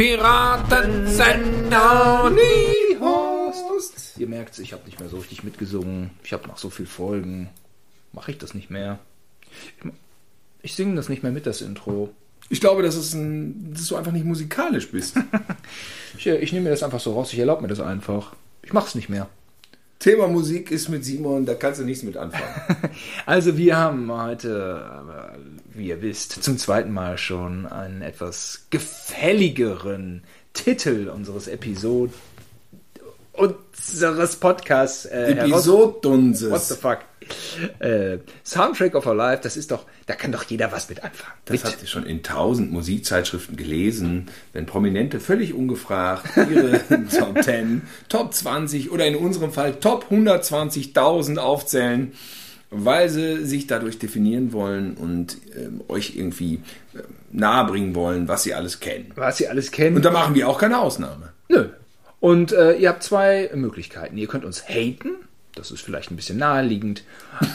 [0.00, 4.16] Piratensender Niehorst.
[4.16, 6.12] Ihr merkt, ich habe nicht mehr so richtig mitgesungen.
[6.24, 7.50] Ich habe noch so viele Folgen.
[8.14, 8.98] Mache ich das nicht mehr?
[10.62, 12.14] Ich, singe das nicht mehr mit, das Intro.
[12.48, 15.18] Ich glaube, dass, es ein, dass du einfach nicht musikalisch bist.
[16.16, 17.34] Ich, äh, ich nehme mir das einfach so raus.
[17.34, 18.34] Ich erlaube mir das einfach.
[18.62, 19.28] Ich mache es nicht mehr.
[19.98, 22.80] Thema Musik ist mit Simon, da kannst du nichts mit anfangen.
[23.26, 30.22] Also wir haben heute, äh, wie ihr wisst, zum zweiten Mal schon einen etwas gefälligeren
[30.52, 32.12] Titel unseres Episod
[33.32, 36.50] unseres Podcasts äh, Episodunses.
[36.50, 36.98] What the fuck?
[37.78, 41.38] Äh, Soundtrack of Our Life, das ist doch, da kann doch jeder was mit anfangen.
[41.46, 46.80] Das habt ihr schon in tausend Musikzeitschriften gelesen, wenn Prominente völlig ungefragt ihre
[47.18, 52.12] Top 10, Top 20 oder in unserem Fall Top 120.000 aufzählen,
[52.70, 56.60] weil sie sich dadurch definieren wollen und ähm, euch irgendwie
[56.94, 59.12] ähm, nahebringen wollen, was sie alles kennen.
[59.16, 59.96] was ihr alles kennt.
[59.96, 61.30] Und da machen wir auch keine Ausnahme.
[61.48, 61.66] Nö.
[62.20, 64.16] Und äh, ihr habt zwei Möglichkeiten.
[64.16, 65.16] Ihr könnt uns haten.
[65.54, 67.02] Das ist vielleicht ein bisschen naheliegend.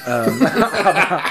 [0.05, 0.47] ähm,
[0.83, 1.23] aber,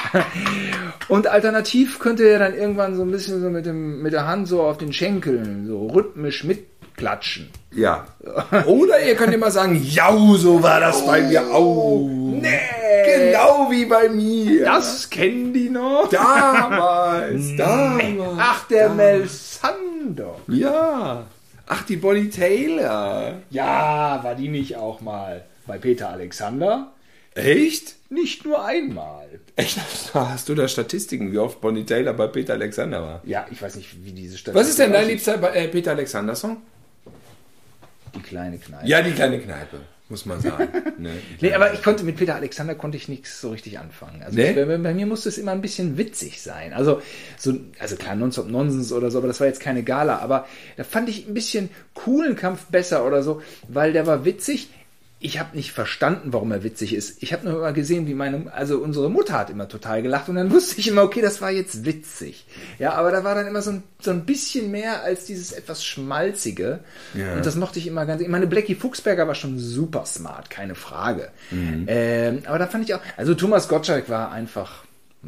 [1.09, 4.49] und alternativ könnt ihr dann irgendwann so ein bisschen so mit, dem, mit der Hand
[4.49, 6.45] so auf den Schenkeln so rhythmisch
[6.95, 7.51] mitklatschen.
[7.73, 8.07] Ja.
[8.67, 12.09] Oder ihr könnt immer sagen, jau, so war das bei mir auch.
[12.09, 12.49] Nee.
[13.07, 14.65] Genau wie bei mir.
[14.65, 16.09] Das kennen die noch.
[16.11, 18.39] Damals, damals.
[18.39, 20.37] Ach, der Melsander.
[20.49, 21.25] Ja.
[21.67, 23.35] Ach, die Bonnie Taylor.
[23.51, 26.93] Ja, war die nicht auch mal bei Peter Alexander?
[27.35, 27.97] Echt?
[28.11, 29.27] Nicht nur einmal.
[29.57, 29.79] Echt?
[30.15, 33.21] Hast du da Statistiken, wie oft Bonnie Taylor bei Peter Alexander war?
[33.25, 34.55] Ja, ich weiß nicht, wie diese Stadt.
[34.55, 36.59] Was ist denn dein liebster äh, Peter Alexander Song?
[38.15, 38.87] Die kleine Kneipe.
[38.87, 40.69] Ja, die kleine Kneipe, muss man sagen.
[40.99, 41.11] ne?
[41.41, 44.23] Nee, aber ich konnte mit Peter Alexander konnte ich nichts so richtig anfangen.
[44.23, 44.51] Also Nee?
[44.51, 46.73] ich, bei, bei mir musste es immer ein bisschen witzig sein.
[46.73, 47.03] Also
[47.37, 50.19] so, also klar, Nonstop Nonsens oder so, aber das war jetzt keine Gala.
[50.19, 54.69] Aber da fand ich ein bisschen coolen Kampf besser oder so, weil der war witzig.
[55.25, 57.23] Ich habe nicht verstanden, warum er witzig ist.
[57.23, 60.35] Ich habe nur immer gesehen, wie meine, also unsere Mutter hat immer total gelacht und
[60.35, 62.45] dann wusste ich immer, okay, das war jetzt witzig.
[62.79, 65.83] Ja, aber da war dann immer so ein, so ein bisschen mehr als dieses etwas
[65.83, 66.81] schmalzige.
[67.15, 67.37] Ja.
[67.37, 68.21] Und das mochte ich immer ganz.
[68.21, 71.31] Ich meine, Blackie Fuchsberger war schon super smart, keine Frage.
[71.89, 74.85] Ähm, aber da fand ich auch, also Thomas Gottschalk war einfach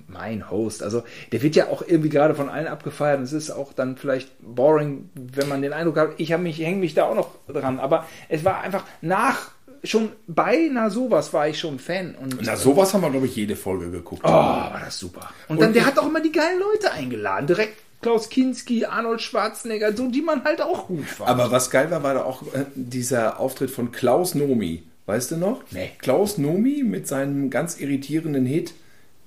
[0.09, 0.83] mein Host.
[0.83, 3.97] Also der wird ja auch irgendwie gerade von allen abgefeiert und es ist auch dann
[3.97, 7.31] vielleicht boring, wenn man den Eindruck hat, ich habe mich, hänge mich da auch noch
[7.49, 7.81] dran.
[7.81, 12.15] Aber es war einfach nach, schon bei na sowas war ich schon Fan.
[12.15, 14.23] Und Na, sowas haben wir, glaube ich, jede Folge geguckt.
[14.25, 15.31] Oh, war das super.
[15.49, 17.47] Und, dann, der hat auch immer die geilen Leute eingeladen.
[17.47, 21.31] Direkt Klaus Kinski, Arnold Schwarzenegger, so, die man halt auch gut fand.
[21.31, 24.83] Aber was geil war, war da auch äh, dieser Auftritt von Klaus Nomi.
[25.07, 25.63] Weißt du noch?
[25.71, 25.93] Nee.
[25.99, 28.75] Klaus Nomi mit seinem ganz irritierenden Hit,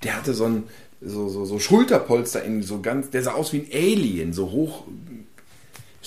[0.03, 0.63] der hatte so ein
[1.01, 4.83] so, so, so Schulterpolster in so ganz, der sah aus wie ein Alien, so hoch.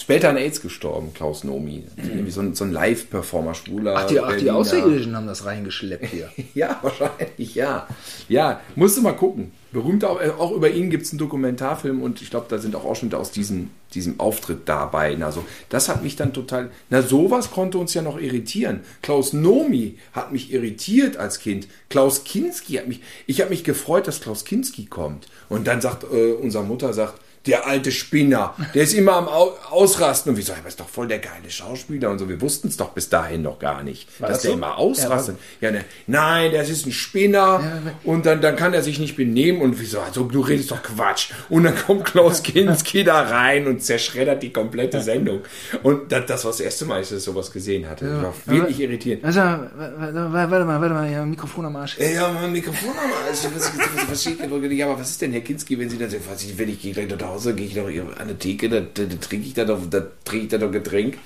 [0.03, 1.85] Später an AIDS gestorben, Klaus Nomi.
[1.97, 3.95] Irgendwie so ein, so ein Live-Performer, schwuler.
[3.99, 4.51] ach, die, ach, die.
[4.51, 6.29] Außerirdischen haben das reingeschleppt hier.
[6.55, 7.87] Ja, wahrscheinlich, ja.
[8.29, 9.53] Ja, musst du mal gucken.
[9.71, 12.75] Berühmt auch, äh, auch über ihn gibt es einen Dokumentarfilm und ich glaube, da sind
[12.75, 15.15] auch Ausschnitte aus diesem, diesem Auftritt dabei.
[15.17, 16.71] Na, so, das hat mich dann total.
[16.91, 18.81] Na, sowas konnte uns ja noch irritieren.
[19.03, 21.69] Klaus Nomi hat mich irritiert als Kind.
[21.91, 23.01] Klaus Kinski hat mich.
[23.29, 25.29] Ich habe mich gefreut, dass Klaus Kinski kommt.
[25.49, 29.53] Und dann sagt äh, unsere Mutter, sagt, der alte Spinner, der ist immer am Au
[29.71, 30.31] Ausrasten.
[30.31, 32.29] Und wir sagen, aber ist doch voll der geile Schauspieler und so.
[32.29, 34.57] Wir wussten es doch bis dahin noch gar nicht, War dass das der so?
[34.57, 35.37] immer ausrastet.
[35.61, 39.61] Ja, ne, nein, das ist ein Spinner und dann, dann kann er sich nicht benehmen
[39.61, 41.31] und wieso, also du redest doch Quatsch.
[41.49, 45.41] Und dann kommt Klaus Kinski da rein und zerschreddert die komplette Sendung.
[45.83, 48.05] Und das, das war das erste Mal, dass ich sowas gesehen hatte.
[48.07, 49.25] Das war wirklich irritierend.
[49.25, 51.99] Also, warte mal, warte mal, ja, Mikrofon am Arsch.
[51.99, 53.45] Ja, mein Mikrofon am Arsch.
[53.55, 54.73] Was, was, was, steht gedrückt?
[54.73, 56.81] Ja, aber was ist denn, Herr Kinski, wenn Sie dann sagen, was ich, wenn ich
[56.81, 59.55] gehe gleich nach Hause, gehe ich noch an eine Theke, da, da, da trinke ich
[59.55, 61.19] da doch, da trinke ich da doch Getränk.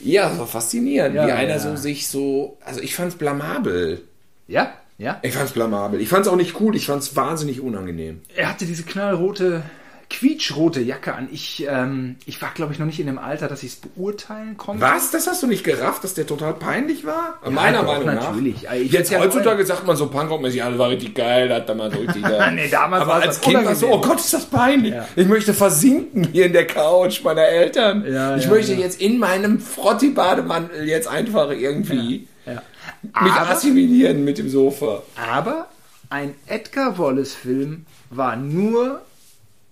[0.00, 1.58] Ja, so faszinierend, Ja, wie einer ja.
[1.58, 4.02] so sich so, also ich fand's blamabel.
[4.48, 5.18] Ja, ja.
[5.22, 6.00] Ich fand's blamabel.
[6.00, 8.20] Ich fand's auch nicht cool, ich fand's wahnsinnig unangenehm.
[8.34, 9.62] Er hatte diese knallrote,
[10.10, 11.28] quietschrote Jacke an.
[11.30, 14.56] Ich, ähm, ich war, glaube ich, noch nicht in dem Alter, dass ich es beurteilen
[14.56, 14.82] konnte.
[14.82, 15.10] Was?
[15.12, 17.38] Das hast du nicht gerafft, dass der total peinlich war?
[17.48, 18.30] Meiner doch, Meinung nach.
[18.30, 18.62] natürlich.
[18.62, 21.56] Ja, ich Jetzt ja heutzutage sagt man so Punkrock-mäßig, ja, das war richtig geil, da
[21.56, 22.22] hat er mal so richtig.
[22.52, 24.00] Nee, damals Aber als Kind war so, oh.
[24.00, 24.92] Gott, ist das peinlich.
[24.92, 25.06] Ja.
[25.14, 28.04] Ich möchte versinken hier in der Couch meiner Eltern.
[28.10, 28.80] Ja, ich ja, möchte ja.
[28.80, 32.54] jetzt in meinem Frotti-Bademantel jetzt einfach irgendwie Ja.
[33.02, 35.02] mich Aber- assimilieren mit dem Sofa.
[35.32, 35.68] Aber
[36.08, 39.02] ein Edgar Wallace-Film war nur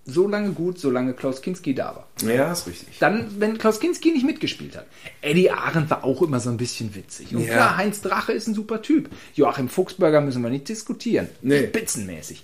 [0.09, 2.07] so lange gut, solange Klaus Kinski da war.
[2.29, 2.99] Ja, ist richtig.
[2.99, 4.85] Dann, wenn Klaus Kinski nicht mitgespielt hat.
[5.21, 7.33] Eddie Arendt war auch immer so ein bisschen witzig.
[7.35, 7.53] Und Ja.
[7.53, 9.09] klar, Heinz Drache ist ein super Typ.
[9.35, 11.29] Joachim Fuchsberger müssen wir nicht diskutieren.
[11.41, 11.67] Nee.
[11.67, 12.43] Spitzenmäßig.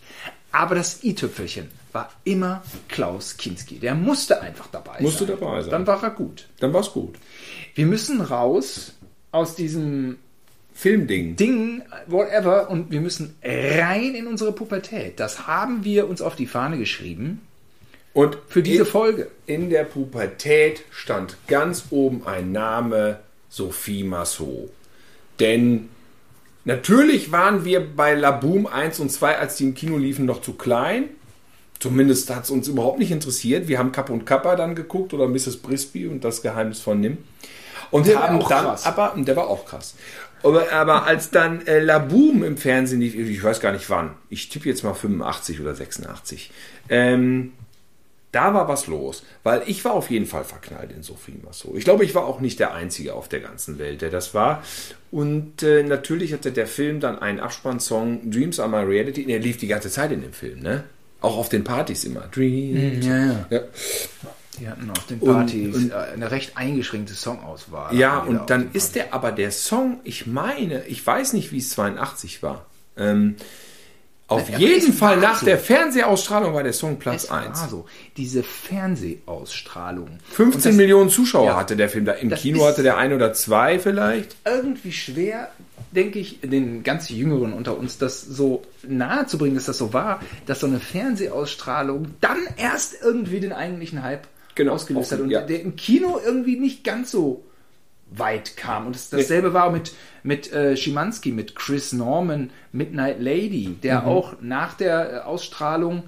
[0.51, 3.79] Aber das i-Tüpfelchen war immer Klaus Kinski.
[3.79, 5.35] Der musste einfach dabei Musste sein.
[5.39, 5.71] dabei sein.
[5.71, 6.47] Dann war er gut.
[6.59, 7.15] Dann war's gut.
[7.73, 8.93] Wir müssen raus
[9.31, 10.17] aus diesem
[10.73, 11.35] Filmding.
[11.37, 15.19] Ding, whatever, und wir müssen rein in unsere Pubertät.
[15.21, 17.41] Das haben wir uns auf die Fahne geschrieben
[18.15, 19.27] Und für diese in, Folge.
[19.45, 23.19] in der Pubertät stand ganz oben ein Name
[23.49, 24.69] Sophie Massot.
[25.41, 25.89] Denn
[26.63, 30.41] natürlich waren wir bei La Boom 1 und 2, als die im Kino liefen, noch
[30.41, 31.09] zu klein.
[31.79, 33.67] Zumindest hat es uns überhaupt nicht interessiert.
[33.67, 35.57] Wir haben Kapp und Kappa dann geguckt oder Mrs.
[35.57, 37.17] Brisby und das Geheimnis von Nim.
[37.91, 38.85] Und Der war haben auch dann, krass.
[38.85, 39.95] aber, der war auch krass.
[40.41, 44.11] Aber, aber als dann äh, La Boom im Fernsehen lief, ich weiß gar nicht wann,
[44.29, 46.49] ich tippe jetzt mal 85 oder 86,
[46.87, 47.51] ähm,
[48.35, 51.75] da war was los, weil ich war auf jeden Fall verknallt in Sophie Massot.
[51.77, 54.61] Ich glaube, ich war auch nicht der Einzige auf der ganzen Welt, der das war.
[55.11, 59.39] Und äh, natürlich hatte der Film dann einen Abspannsong, Dreams Are My Reality, und der
[59.39, 60.83] lief die ganze Zeit in dem Film, ne?
[61.21, 62.27] Auch auf den Partys immer.
[62.31, 63.05] Dreams.
[63.05, 63.45] Ja, ja.
[63.49, 63.59] Ja.
[64.59, 67.95] Die hatten auf den Und- Partys und- äh, eine recht eingeschränkte Songauswahl.
[67.95, 71.69] Ja, und dann ist der aber der Song, ich meine, ich weiß nicht, wie es
[71.71, 72.65] 82 war.
[72.97, 73.35] Ähm,
[74.27, 75.45] auf Aber jeden Fall nach so.
[75.45, 77.69] der Fernsehausstrahlung war der Song Platz Es war 1.
[77.69, 77.85] so.
[78.17, 80.07] Diese Fernsehausstrahlung.
[80.07, 81.55] Und 15 das Millionen Zuschauer Ja.
[81.57, 82.13] hatte der Film da.
[82.13, 84.35] Im Kino hatte der ein oder zwei vielleicht.
[84.45, 85.51] irgendwie schwer,
[85.91, 89.93] denke ich, den ganz Jüngeren unter uns, das so nahe zu bringen, dass das so
[89.93, 95.29] war, dass so eine Fernsehausstrahlung dann erst irgendwie den eigentlichen Hype Genau, ausgelöst hat und
[95.29, 95.41] ja.
[95.41, 97.43] der im Kino irgendwie nicht ganz so
[98.17, 98.87] weit kam.
[98.87, 104.01] Und das, dasselbe war auch mit, mit äh, Schimanski, mit Chris Norman, Midnight Lady, der
[104.01, 104.07] Mhm.
[104.07, 106.03] auch nach der äh, Ausstrahlung,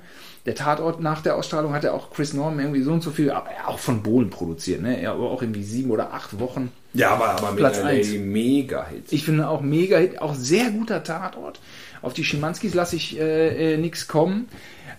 [0.46, 3.50] der Tatort nach der Ausstrahlung hatte auch Chris Norman irgendwie so und so viel, aber
[3.68, 5.02] auch von Bohlen produziert, ne?
[5.02, 6.72] Ja, aber auch irgendwie sieben oder acht Wochen.
[6.94, 8.08] Ja, aber, aber Platz eins.
[8.08, 9.12] Lady mega Hit.
[9.12, 11.60] Ich finde auch mega Hit, auch sehr guter Tatort.
[12.02, 14.48] Auf die Schimanskis lasse ich äh, äh, nichts kommen.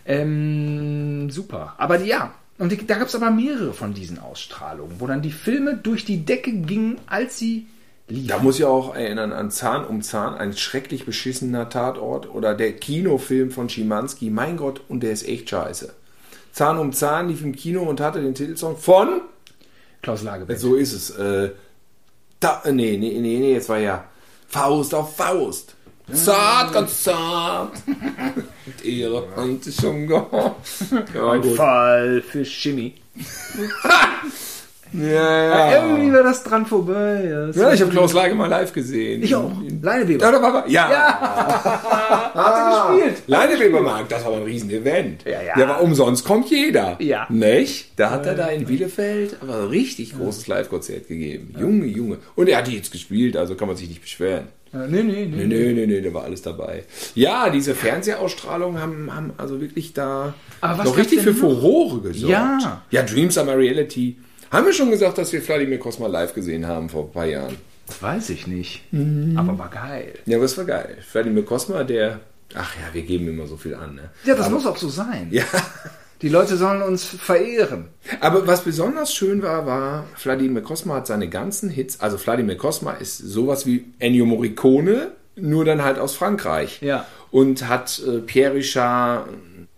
[0.05, 1.75] Ähm, super.
[1.79, 5.77] Aber ja, und da gab es aber mehrere von diesen Ausstrahlungen, wo dann die Filme
[5.77, 7.67] durch die Decke gingen, als sie
[8.09, 8.29] liefen.
[8.29, 12.73] Da muss ich auch erinnern an Zahn um Zahn, ein schrecklich beschissener Tatort oder der
[12.73, 14.31] Kinofilm von Schimanski.
[14.31, 15.95] Mein Gott, und der ist echt scheiße.
[16.53, 19.21] Zahn um Zahn lief im Kino und hatte den Titelsong von
[20.03, 20.59] Klaus Lagerbeck.
[20.59, 21.11] So ist es.
[21.11, 21.53] Äh,
[22.41, 24.05] da, äh, nee, nee, nee, nee, jetzt war ja
[24.49, 25.75] Faust auf Faust.
[26.13, 27.73] Zart, ganz zart.
[27.87, 30.69] Und ihre Hand ist gehabt.
[31.15, 31.45] Ja, Ein.
[31.55, 32.95] Fall für Shimmy.
[34.93, 36.15] Ja, Irgendwie ja.
[36.15, 37.25] war das dran vorbei.
[37.25, 39.23] Ja, ja ich habe Klaus Lage mal live gesehen.
[39.23, 39.51] Ich auch.
[39.63, 40.33] Ja, Leineweber.
[40.33, 40.71] da war er.
[40.71, 40.89] Ja.
[42.35, 43.23] Hat er gespielt.
[43.27, 45.25] Leinewebermarkt, das war ein Riesen-Event.
[45.25, 45.55] Ja, ja.
[45.57, 46.97] Der war umsonst, kommt jeder.
[47.01, 47.27] Ja.
[47.29, 47.93] Nicht?
[47.97, 51.55] Da hat er da in Bielefeld aber ein richtig großes Live-Konzert gegeben.
[51.59, 52.19] Junge, Junge.
[52.35, 54.49] Und er hat jetzt gespielt, also kann man sich nicht beschweren.
[54.73, 55.27] Nee, nee, nee.
[55.27, 56.85] Nee, nee, nee, nee, da war alles dabei.
[57.15, 61.35] Ja, diese Fernsehausstrahlungen haben, haben also wirklich da Aber was noch richtig für?
[61.35, 62.31] Furore gesorgt.
[62.31, 62.83] Ja.
[62.91, 64.17] Ja, Dreams are my reality.
[64.51, 67.57] Haben wir schon gesagt, dass wir Vladimir Kosma live gesehen haben vor ein paar Jahren?
[67.87, 68.93] Das weiß ich nicht.
[68.93, 69.37] Mhm.
[69.37, 70.15] Aber war geil.
[70.27, 70.99] Ja, aber es war geil.
[71.07, 72.21] Vladimir Kosma, der...
[72.55, 74.11] Ach ja, wir geben immer so viel an, ne?
[74.25, 75.29] Ja, das muss auch so sein.
[75.31, 75.45] Ja.
[76.23, 77.89] Die Leute sollen uns verehren.
[78.21, 82.93] Aber was besonders schön war, war, Vladimir Kosma hat seine ganzen Hits, also Vladimir Kosma
[82.93, 86.81] ist sowas wie Ennio Morricone, nur dann halt aus Frankreich.
[86.83, 87.07] Ja.
[87.31, 89.29] Und hat äh, Pierre Richard,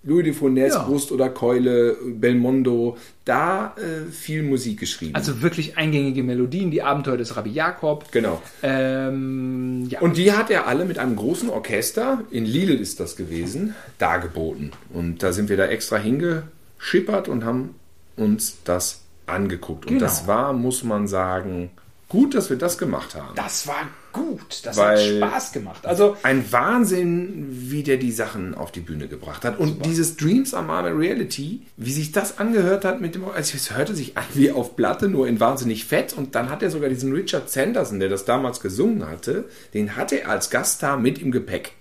[0.02, 0.82] Louis de Funès, Ja.
[0.84, 5.14] Brust oder Keule, Belmondo, da äh, viel Musik geschrieben.
[5.14, 8.10] Also wirklich eingängige Melodien, die Abenteuer des Rabbi Jakob.
[8.10, 8.40] genau.
[8.62, 10.00] Ähm, ja.
[10.00, 14.72] Und die hat er alle mit einem großen Orchester, in Lille ist das gewesen, dargeboten.
[14.92, 17.74] Und da sind wir da extra hingeschippert und haben
[18.16, 19.84] uns das angeguckt.
[19.86, 20.00] Und Genau.
[20.04, 21.70] das war, muss man sagen,
[22.10, 23.34] gut, dass wir das gemacht haben.
[23.36, 24.60] das war gut.
[24.64, 25.86] Das Weil- hat Spaß gemacht.
[25.86, 29.58] Also, Ein Wahnsinn, wie der die Sachen auf die Bühne gebracht hat.
[29.58, 33.74] Und dieses Dreams are my reality, wie sich das angehört hat mit dem, also es
[33.74, 36.12] hörte sich an wie auf Platte, nur in wahnsinnig fett.
[36.12, 40.20] Und dann hat er sogar diesen Richard Sanderson, der das damals gesungen hatte, den hatte
[40.22, 41.72] er als Gaststar mit im Gepäck.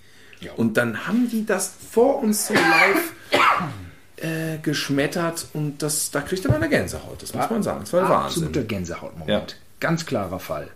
[0.55, 3.11] Und dann haben die das vor uns so live
[4.17, 7.79] äh, geschmettert und das, da kriegte man eine Gänsehaut, das muss man sagen.
[7.81, 8.67] Das war absoluter Wahnsinn.
[8.67, 9.29] Gänsehautmoment.
[9.51, 9.68] Ja.
[9.79, 10.69] Ganz klarer Fall.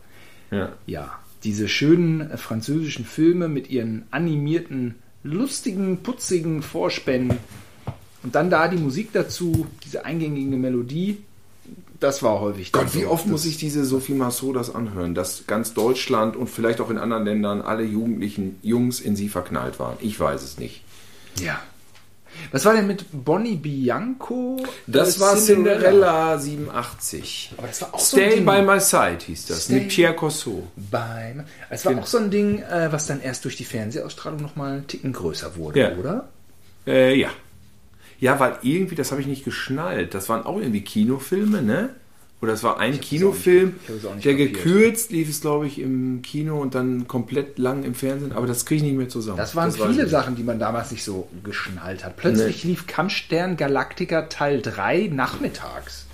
[0.51, 0.71] Ja.
[0.85, 7.37] Ja, diese schönen äh, französischen Filme mit ihren animierten, lustigen, putzigen Vorspänen
[8.23, 11.17] und dann da die Musik dazu, diese eingängige Melodie,
[11.99, 12.71] das war häufig.
[12.73, 13.09] Gott, wie so.
[13.09, 16.89] oft Das- muss ich diese Sophie Massot das anhören, dass ganz Deutschland und vielleicht auch
[16.89, 19.97] in anderen Ländern alle jugendlichen Jungs in sie verknallt waren?
[20.01, 20.83] Ich weiß es nicht.
[21.41, 21.61] Ja.
[22.51, 24.57] Was war denn mit Bonnie Bianco?
[24.87, 27.53] Das Äh, war Cinderella 87.
[27.57, 28.45] Aber das war auch so ein Stay Ding.
[28.45, 30.63] by my side hieß das, Stay- mit Pierre Cossot.
[30.75, 31.43] Beim.
[31.69, 32.03] Es war Genau.
[32.03, 35.55] auch so ein Ding, äh, was dann erst durch die Fernsehausstrahlung nochmal einen Ticken größer
[35.55, 35.91] wurde, Ja.
[35.95, 36.27] oder?
[36.87, 37.29] Äh, ja.
[38.19, 40.13] Ja, weil irgendwie, das habe ich nicht geschnallt.
[40.13, 41.89] Das waren auch irgendwie Kinofilme, ne?
[42.43, 43.75] Oder es war ein Kinofilm,
[44.21, 48.33] der gekürzt lief es, glaube ich, im Kino und dann komplett lang im Fernsehen.
[48.33, 49.37] Aber das kriege ich nicht mehr zusammen.
[49.37, 50.07] Das waren ich viele.
[50.09, 52.17] Sachen, die man damals nicht so geschnallt hat.
[52.17, 56.05] Plötzlich lief Kampfstern Galactica Teil 3 nachmittags.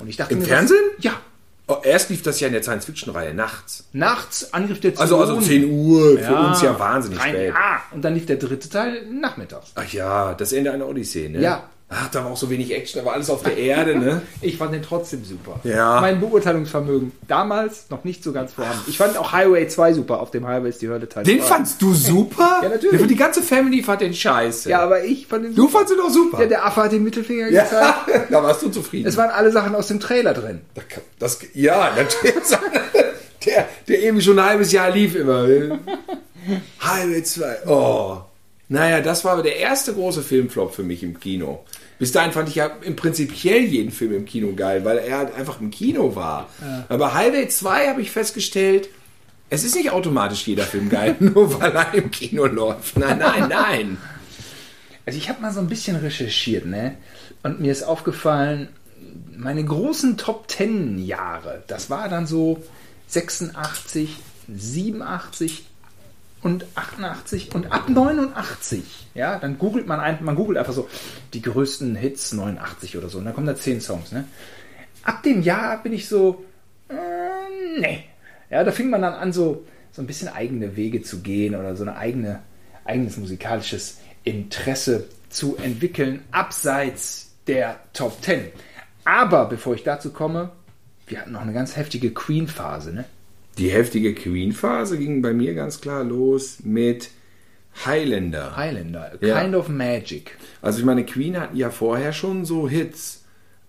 [0.00, 0.84] Und ich dachte Im mir, Fernsehen?
[0.98, 1.12] Was, ja.
[1.66, 3.84] Oh, erst lief das ja in der Science-Fiction-Reihe nachts.
[3.94, 5.48] Nachts, Angriff der Also, also Zylonen.
[5.48, 7.54] 10 Uhr, für uns ja wahnsinnig Rein- spät.
[7.56, 9.70] Ah, und dann lief der dritte Teil nachmittags.
[9.76, 11.40] Ach ja, das Ende einer Odyssee, ne?
[11.40, 11.70] Ja.
[11.92, 14.22] Ach, da war auch so wenig Action, da war alles auf der Erde, ne?
[14.40, 15.58] Ich fand den trotzdem super.
[15.64, 16.00] Ja.
[16.00, 18.82] Mein Beurteilungsvermögen damals noch nicht so ganz vorhanden.
[18.86, 20.20] Ich fand auch Highway 2 super.
[20.20, 21.44] Auf dem Highway ist die Hölle Teil Den 2.
[21.46, 22.60] fandst du super?
[22.62, 23.04] Ja, natürlich.
[23.08, 24.70] Die ganze Family fand den scheiße.
[24.70, 25.78] Ja, aber ich fand den Du super.
[25.78, 26.40] fandst ihn doch super.
[26.42, 27.72] Ja, der Affe hat den Mittelfinger gezeigt.
[27.72, 29.08] ja, da warst du zufrieden.
[29.08, 30.60] Es waren alle Sachen aus dem Trailer drin.
[31.18, 32.34] Das, ja, natürlich.
[33.46, 35.46] Der, der eben schon ein halbes Jahr lief immer.
[36.82, 37.66] Highway 2.
[37.66, 38.18] Oh.
[38.68, 41.64] Naja, das war aber der erste große Filmflop für mich im Kino.
[42.00, 45.34] Bis dahin fand ich ja im Prinzipiell jeden Film im Kino geil, weil er halt
[45.34, 46.48] einfach im Kino war.
[46.88, 48.88] Aber Highway 2 habe ich festgestellt,
[49.50, 52.96] es ist nicht automatisch jeder Film geil, nur weil er im Kino läuft.
[52.96, 53.98] Nein, nein, nein.
[55.04, 56.96] Also ich habe mal so ein bisschen recherchiert, ne?
[57.42, 58.68] Und mir ist aufgefallen,
[59.36, 62.62] meine großen Top Ten Jahre, das war dann so
[63.08, 64.16] 86,
[64.48, 65.64] 87
[66.42, 70.88] und 88 und ab 89, ja, dann googelt man ein, man googelt einfach so
[71.34, 74.24] die größten Hits 89 oder so und dann kommen da 10 Songs, ne?
[75.02, 76.44] Ab dem Jahr bin ich so,
[76.88, 78.04] äh, nee.
[78.50, 81.76] Ja, da fing man dann an, so, so ein bisschen eigene Wege zu gehen oder
[81.76, 82.40] so eine eigene,
[82.84, 88.46] eigenes musikalisches Interesse zu entwickeln, abseits der Top Ten.
[89.04, 90.52] Aber bevor ich dazu komme,
[91.06, 93.04] wir hatten noch eine ganz heftige Queen-Phase, ne?
[93.58, 97.10] Die heftige Queen-Phase ging bei mir ganz klar los mit
[97.84, 98.56] Highlander.
[98.56, 99.40] Highlander, Ja.
[99.40, 100.36] Kind of Magic.
[100.62, 103.24] Also ich meine, Queen hatten ja vorher schon so Hits.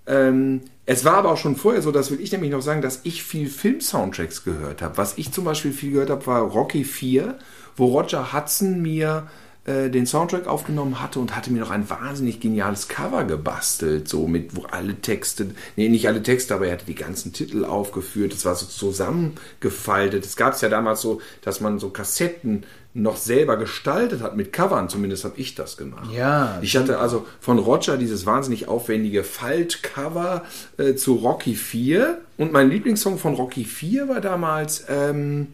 [0.08, 3.02] Ähm, es war aber auch schon vorher so, das will ich nämlich noch sagen, dass
[3.04, 4.98] ich viel Film-Soundtracks gehört habe.
[4.98, 7.38] Was ich zum Beispiel viel gehört habe, war Rocky 4,
[7.78, 9.28] wo Roger Hudson mir
[9.66, 14.28] äh, den Soundtrack aufgenommen hatte und hatte mir noch ein wahnsinnig geniales Cover gebastelt, so
[14.28, 18.34] mit, wo alle Texte, nee, nicht alle Texte, aber er hatte die ganzen Titel aufgeführt,
[18.34, 20.26] es war so zusammengefaltet.
[20.26, 22.64] Es gab es ja damals so, dass man so Kassetten
[22.96, 26.10] noch selber gestaltet hat mit Covern, zumindest habe ich das gemacht.
[26.12, 30.44] Ja, Ich hatte also von Roger dieses wahnsinnig aufwendige Faltcover
[30.78, 35.50] äh, zu Rocky 4 und mein Lieblingssong von Rocky 4 war damals ähm,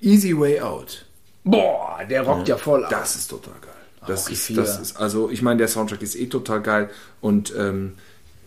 [0.00, 1.05] Easy Way Out.
[1.46, 2.90] Boah, der rockt ja, voll ab.
[2.90, 3.72] Das ist total geil.
[4.06, 4.56] Das ist, 4.
[4.56, 7.94] das ist, also ich meine, der Soundtrack ist eh total geil und ähm,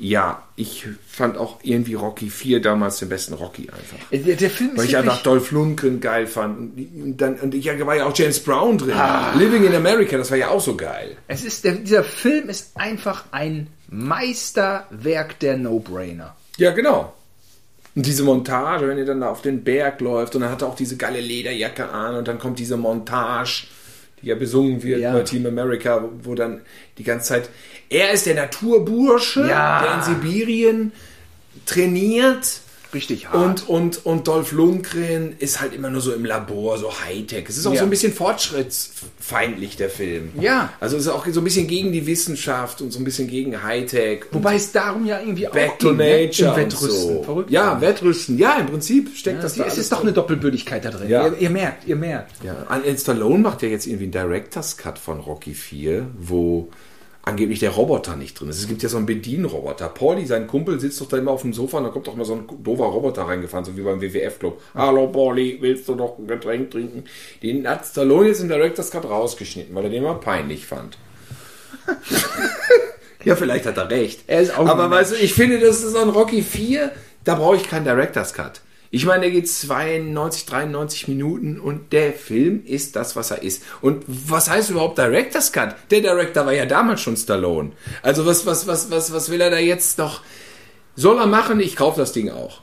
[0.01, 3.97] ja, ich fand auch irgendwie Rocky 4 damals den besten Rocky einfach.
[4.11, 6.77] der, der Film Weil ich einfach Dolph Lundgren geil fand.
[6.77, 8.93] Und, dann, und ich ja, war ja auch James Brown drin.
[8.93, 9.33] Ah.
[9.35, 11.17] Living in America, das war ja auch so geil.
[11.27, 16.33] es ist, der, dieser Film ist einfach ein Meisterwerk der No-Brainer.
[16.57, 17.13] Ja, genau.
[17.95, 20.67] Und diese Montage, wenn ihr dann da auf den Berg läuft und dann hat er
[20.69, 23.65] auch diese geile Lederjacke an und dann kommt diese Montage,
[24.21, 25.13] die ja besungen wird Ja.
[25.13, 26.61] bei Team America, wo dann
[26.97, 27.49] die ganze Zeit,
[27.89, 29.81] er ist der Naturbursche, Ja.
[29.81, 30.91] der in Sibirien
[31.65, 32.61] trainiert
[32.93, 33.67] Richtig hart.
[33.67, 37.45] und, und, und Dolph Lundgren ist halt immer nur so im Labor, so Hightech.
[37.47, 37.79] Es ist auch Ja.
[37.79, 40.29] so ein bisschen fortschrittsfeindlich, der Film.
[40.39, 40.73] Ja.
[40.79, 43.61] Also es ist auch so ein bisschen gegen die Wissenschaft und so ein bisschen gegen
[43.63, 44.25] Hightech.
[44.31, 45.91] Wobei es darum ja irgendwie auch Back to?
[45.91, 46.49] Nature.
[46.51, 46.89] Im Wettrüsten.
[47.15, 47.23] So.
[47.23, 47.51] Verrückt.
[47.51, 48.37] Ja, Wettrüsten.
[48.37, 51.09] Ja, im Prinzip steckt Ja, das da es ist doch eine Doppelbödigkeit da drin.
[51.09, 51.27] Ja.
[51.27, 52.43] Ihr, ihr merkt, ihr merkt.
[52.43, 56.69] Ja, An Stallone macht ja jetzt irgendwie einen Director's Cut von Rocky 4, wo
[57.23, 58.59] angeblich der Roboter nicht drin ist.
[58.59, 59.89] Es gibt ja so einen Bedienroboter.
[59.89, 62.25] Pauli, sein Kumpel, sitzt doch da immer auf dem Sofa und da kommt doch mal
[62.25, 64.61] so ein doofer Roboter reingefahren, so wie beim WWF-Club.
[64.73, 67.03] Hallo Pauli, willst du noch ein Getränk trinken?
[67.43, 70.97] Den hat Stallone jetzt im Director's Cut rausgeschnitten, weil er den mal peinlich fand.
[73.23, 74.21] ja, vielleicht hat er recht.
[74.27, 76.91] Er ist auch Aber weißt du, ich finde, das ist so ein Rocky 4,
[77.23, 78.61] da brauche ich keinen Director's Cut.
[78.91, 83.63] Ich meine, der geht 92, 93 Minuten und der Film ist das, was er ist.
[83.81, 85.75] Und was heißt überhaupt Director's Cut?
[85.91, 87.71] Der Director war ja damals schon Stallone.
[88.01, 90.21] Also was, was, was, was, was will er da jetzt noch?
[90.95, 91.59] Soll er machen?
[91.59, 92.61] Ich kaufe das Ding auch.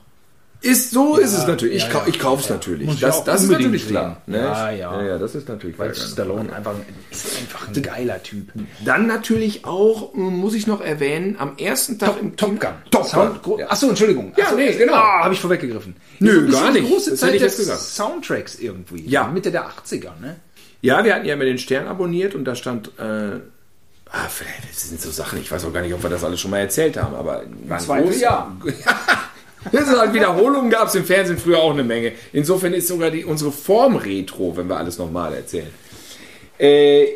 [0.62, 1.82] Ist so ist es natürlich.
[1.82, 2.02] ja, ich, ja.
[2.06, 2.54] ich kauf's Ja.
[2.54, 2.86] natürlich.
[2.86, 4.20] Muss Das, das ist natürlich klar.
[4.26, 4.32] sehen.
[4.40, 4.44] Ne?
[4.44, 5.02] Ja, ja.
[5.02, 6.06] ja, das ist natürlich Weil klar.
[6.08, 6.74] Stallone einfach
[7.10, 8.48] ist einfach ein geiler Typ.
[8.84, 12.70] Dann natürlich auch, muss ich noch erwähnen, am ersten Tag im Top Gun.
[12.90, 13.40] Top Gun.
[13.42, 14.32] gro- Achso, Entschuldigung.
[14.36, 14.94] Ja, Achso, nee, genau.
[14.94, 15.94] Ah, habe ich vorweggegriffen.
[16.20, 16.88] Nö, gar nicht.
[16.88, 17.94] große Das Zeit des.
[17.96, 19.06] Soundtracks irgendwie.
[19.08, 19.28] Ja.
[19.28, 20.36] Mitte der 80er, ne?
[20.80, 24.88] Ja, wir hatten ja immer den Stern abonniert und da stand, äh, ah, vielleicht das
[24.88, 26.96] sind so Sachen, ich weiß auch gar nicht, ob wir das alles schon mal erzählt
[26.96, 28.56] haben, aber waren Zweifel groß- ja.
[29.72, 32.12] Das ist halt Wiederholungen gab es im Fernsehen früher auch eine Menge.
[32.32, 35.70] Insofern ist sogar die, unsere Form retro, wenn wir alles nochmal erzählen.
[36.58, 37.14] Äh, ich,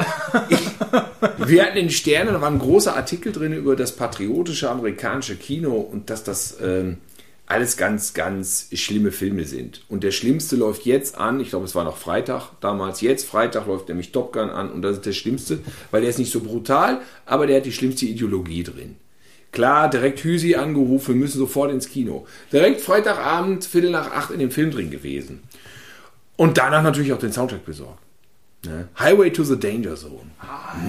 [1.38, 5.36] wir hatten in den Sternen, da war ein großer Artikel drin über das patriotische amerikanische
[5.36, 6.98] Kino und dass das ähm,
[7.46, 9.82] alles ganz, ganz schlimme Filme sind.
[9.88, 13.66] Und der schlimmste läuft jetzt an, ich glaube, es war noch Freitag damals, jetzt Freitag
[13.66, 15.58] läuft nämlich Top Gun an und das ist der schlimmste,
[15.90, 18.96] weil der ist nicht so brutal, aber der hat die schlimmste Ideologie drin.
[19.52, 22.26] Klar, direkt Hüsi angerufen, wir müssen sofort ins Kino.
[22.52, 25.42] Direkt Freitagabend, Viertel nach acht in dem Film drin gewesen.
[26.36, 27.98] Und danach natürlich auch den Soundtrack besorgt.
[28.64, 28.88] Ne?
[28.98, 30.30] Highway to the Danger Zone.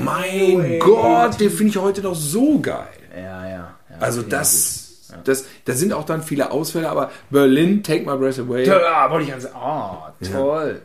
[0.04, 2.88] mein Gott, den finde ich heute noch so geil.
[3.16, 3.50] Ja, ja.
[3.50, 8.40] ja Also das, das, da sind auch dann viele Ausfälle, aber Berlin, Take My Breath
[8.40, 8.66] Away.
[8.66, 9.98] Ja, wollte ich ganz Oh,
[10.32, 10.82] toll.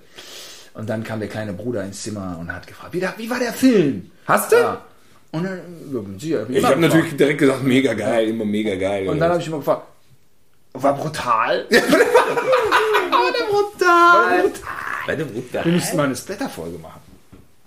[0.75, 3.53] Und dann kam der kleine Bruder ins Zimmer und hat gefragt, wie, wie war der
[3.53, 4.11] Film?
[4.27, 4.57] Hast du?
[4.57, 4.83] Ja.
[5.37, 5.61] Und dann,
[5.93, 9.09] ja, sicher, hab Ich immer habe natürlich direkt gesagt, mega geil, immer mega geil.
[9.09, 9.83] Und dann habe ich immer gefragt,
[10.73, 11.67] war brutal?
[13.51, 14.53] brutal.
[15.07, 15.65] Meine Bruder.
[15.65, 17.01] Wir müssten mal eine Splatter-Folge machen.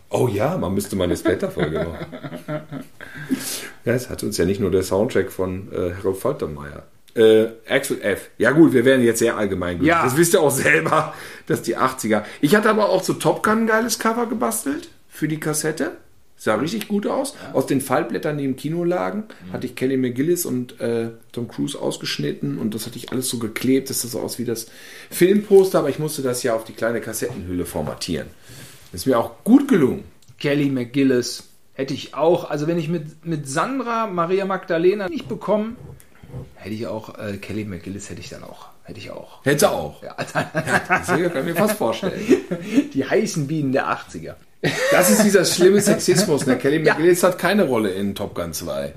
[0.09, 2.05] Oh ja, man müsste mal eine Splatter-Folge machen.
[3.85, 6.83] Ja, es hat uns ja nicht nur der Soundtrack von äh, Harold Faltermeier.
[7.15, 8.29] Äh, Axel F.
[8.37, 9.83] Ja gut, wir werden jetzt sehr allgemein.
[9.83, 10.03] Ja.
[10.03, 11.13] Das wisst ihr auch selber,
[11.47, 12.23] dass die 80er.
[12.41, 15.97] Ich hatte aber auch so Top Gun ein geiles Cover gebastelt für die Kassette.
[16.41, 17.35] Sah richtig gut aus.
[17.51, 21.77] Aus den Fallblättern, die im Kino lagen, hatte ich Kelly McGillis und äh, Tom Cruise
[21.77, 24.67] ausgeschnitten und das hatte ich alles so geklebt, dass das so aus wie das
[25.11, 28.27] Filmposter, aber ich musste das ja auf die kleine Kassettenhülle formatieren.
[28.93, 30.05] Ist mir auch gut gelungen.
[30.39, 31.43] Kelly McGillis
[31.73, 35.75] hätte ich auch, also wenn ich mit, mit Sandra Maria Magdalena nicht bekommen,
[36.55, 38.69] hätte ich auch, äh, Kelly McGillis hätte ich dann auch.
[38.83, 39.43] Hätte ich auch.
[39.43, 40.01] Hätte auch.
[40.01, 40.33] Ja, Das
[41.07, 42.19] kann ich mir fast vorstellen.
[42.93, 44.35] die heißen Bienen der 80er.
[44.91, 46.45] Das ist dieser schlimme Sexismus.
[46.45, 46.57] Ne?
[46.57, 48.93] Kelly McGillis hat keine Rolle in Top Gun 2.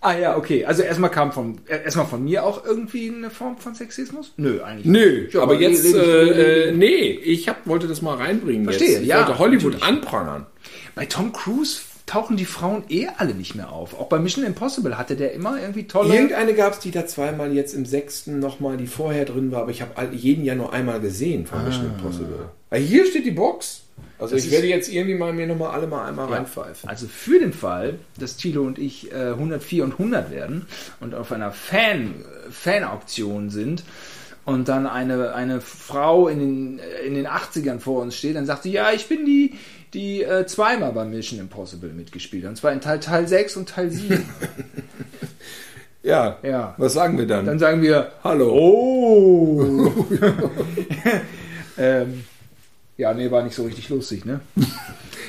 [0.00, 0.64] Ah ja, okay.
[0.66, 4.34] Also erstmal kam von erstmal von mir auch irgendwie eine Form von Sexismus?
[4.36, 5.34] Nö, eigentlich Nö, nicht.
[5.34, 8.64] Ja, aber jetzt, ich- äh, äh, nee, ich hab, wollte das mal reinbringen.
[8.64, 9.02] Verstehe, jetzt.
[9.02, 9.84] Ich ja, wollte Hollywood natürlich.
[9.84, 10.46] anprangern.
[10.94, 13.98] Bei Tom Cruise tauchen die Frauen eh alle nicht mehr auf.
[13.98, 16.12] Auch bei Mission Impossible hatte der immer irgendwie tolle.
[16.14, 19.70] Irgendeine gab es, die da zweimal jetzt im sechsten nochmal, die vorher drin war, aber
[19.70, 22.50] ich habe jeden ja nur einmal gesehen von Mission Impossible.
[22.70, 23.83] Ah, hier steht die Box.
[24.18, 26.88] Also ich ist- werde jetzt irgendwie mal mir nochmal alle mal einmal reinpfeifen.
[26.88, 30.66] Also für den Fall, dass Thilo und ich äh, 104 und 100 werden
[31.00, 32.14] und auf einer Fan,
[32.50, 33.82] Fan-Auktion sind
[34.44, 38.46] und dann eine, eine Frau in den, äh, in den 80ern vor uns steht, dann
[38.46, 39.54] sagt sie, ja, ich bin die,
[39.94, 42.50] die äh, zweimal bei Mission Impossible mitgespielt hat.
[42.50, 44.24] Und zwar in Teil, Teil 6 und Teil 7.
[46.02, 46.36] Ja.
[46.42, 46.74] Ja.
[46.76, 47.46] Was sagen wir dann?
[47.46, 48.50] Dann sagen wir, Hallo.
[48.52, 49.90] oh.
[51.78, 52.24] ähm,
[52.96, 54.40] ja, nee, war nicht so richtig lustig, ne?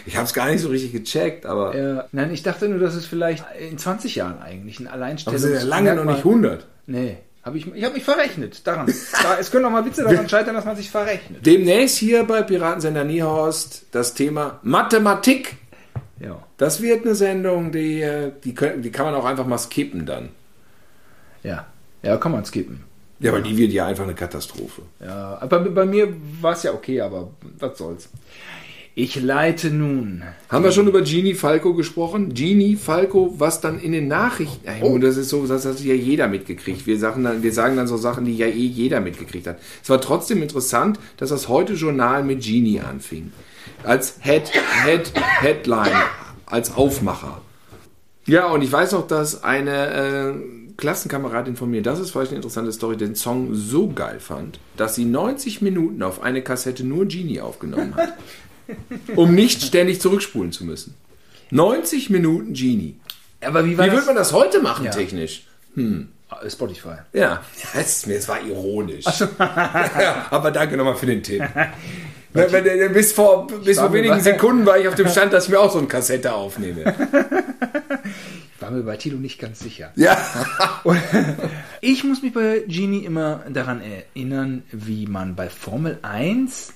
[0.08, 2.93] Ich habe es gar nicht so richtig gecheckt, aber Äh, nein, ich dachte nur, dass
[2.93, 5.41] es vielleicht in 20 Jahren eigentlich ein aber Alleinstellungs...
[5.41, 6.67] sind ja lange noch nicht 100.
[6.86, 8.91] Nee, hab ich, ich habe mich verrechnet daran.
[9.23, 11.45] Da, es können auch mal Witze daran scheitern, dass man sich verrechnet.
[11.45, 15.56] Demnächst hier bei Piratensender Niehorst das Thema Mathematik.
[16.19, 16.41] Ja.
[16.58, 20.06] Das wird eine Sendung, die, äh, die, können, die kann man auch einfach mal skippen
[20.06, 20.30] dann.
[21.43, 21.65] Ja.
[22.01, 22.84] Ja, kann man skippen.
[23.19, 24.82] Ja, weil die wird ja einfach eine Katastrophe.
[24.99, 28.10] Ja, aber bei, bei mir war es ja okay, aber was soll's.
[28.97, 30.23] Ich leite nun.
[30.47, 32.34] Haben wir schon über Genie Falco gesprochen?
[32.34, 34.65] Genie Falco, was dann in den Nachrichten.
[34.82, 34.97] Oh.
[34.97, 36.88] Das ist so, das hat ja jeder mitgekriegt.
[36.88, 39.60] Wir sagen, dann, wir sagen dann so Sachen, die ja eh jeder mitgekriegt hat.
[39.84, 43.34] Es war trotzdem interessant, dass das heute Journal mit Genie anfing.
[43.84, 44.49] Als Head,
[44.86, 45.91] Head, Headline,
[46.45, 47.41] als Aufmacher.
[48.28, 50.34] Ja, und ich weiß noch, dass eine äh,
[50.78, 54.96] Klassenkameradin von mir, das ist vielleicht eine interessante Story, den Song so geil fand, dass
[54.96, 58.14] sie 90 Minuten auf eine Kassette nur Genie aufgenommen hat.
[59.16, 60.96] um nicht ständig zurückspulen zu müssen.
[61.52, 62.96] 90 Minuten Genie.
[63.42, 63.98] Aber wie war Wie das?
[64.00, 64.92] würde man das heute machen, Ja.
[64.92, 65.46] technisch?
[66.30, 66.96] Ah, Spotify.
[67.14, 67.44] Ja,
[67.76, 69.06] es, es war ironisch.
[69.40, 71.44] ja, aber danke nochmal für den Tipp.
[72.38, 75.58] Äh, bis vor, bis vor wenigen Sekunden war ich auf dem Stand, dass ich mir
[75.62, 76.94] auch so eine Kassette aufnehme.
[78.65, 79.91] War mir bei Tilo nicht ganz sicher.
[79.95, 80.17] Ja.
[80.84, 80.99] Und
[81.82, 86.73] ich muss mich bei Genie immer daran erinnern, wie man bei Formel 1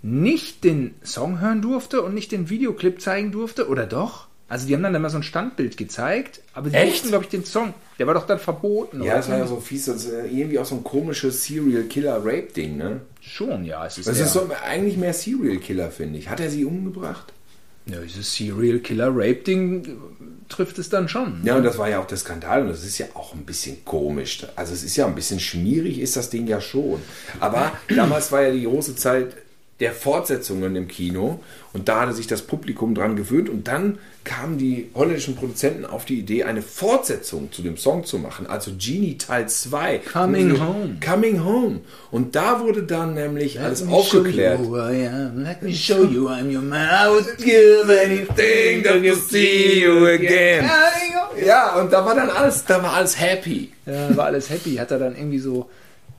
[0.00, 4.28] nicht den Song hören durfte und nicht den Videoclip zeigen durfte, oder doch?
[4.48, 6.92] Also die haben dann immer so ein Standbild gezeigt, aber die Echt?
[6.92, 7.74] durften, glaube ich, den Song.
[7.98, 10.64] Der war doch dann verboten, Ja, das war ja so fies, das ist irgendwie auch
[10.64, 13.00] so ein komisches Serial Killer Rape Ding, ne?
[13.20, 13.84] Schon, ja.
[13.84, 16.30] Es ist, Das ist so eigentlich mehr Serial Killer, finde ich.
[16.30, 17.32] Hat er sie umgebracht?
[17.86, 19.90] ja, dieses Serial Killer Rape Ding äh,
[20.48, 21.40] trifft es dann schon.
[21.44, 23.84] Ja, und das war ja auch der Skandal und das ist ja auch ein bisschen
[23.84, 24.46] komisch.
[24.56, 27.00] Also es ist ja ein bisschen schmierig, ist das Ding ja schon.
[27.40, 29.34] Aber damals war ja die große Zeit
[29.80, 31.40] der Fortsetzungen im Kino
[31.74, 36.04] und da hatte sich das Publikum dran gewöhnt und dann kamen die holländischen Produzenten auf
[36.06, 39.98] die Idee, eine Fortsetzung zu dem Song zu machen, also Genie Teil 2.
[40.10, 40.96] Coming Und- Home.
[41.04, 41.80] Coming Home.
[42.10, 44.60] Und da wurde dann nämlich alles Let me aufgeklärt.
[45.36, 46.88] Let me show you I'm your man.
[46.88, 50.68] I would give anything to see you again.
[51.44, 53.70] Ja, und da war dann alles, da war alles happy.
[53.84, 54.76] Ja, war alles happy.
[54.76, 55.68] Hat er dann irgendwie so,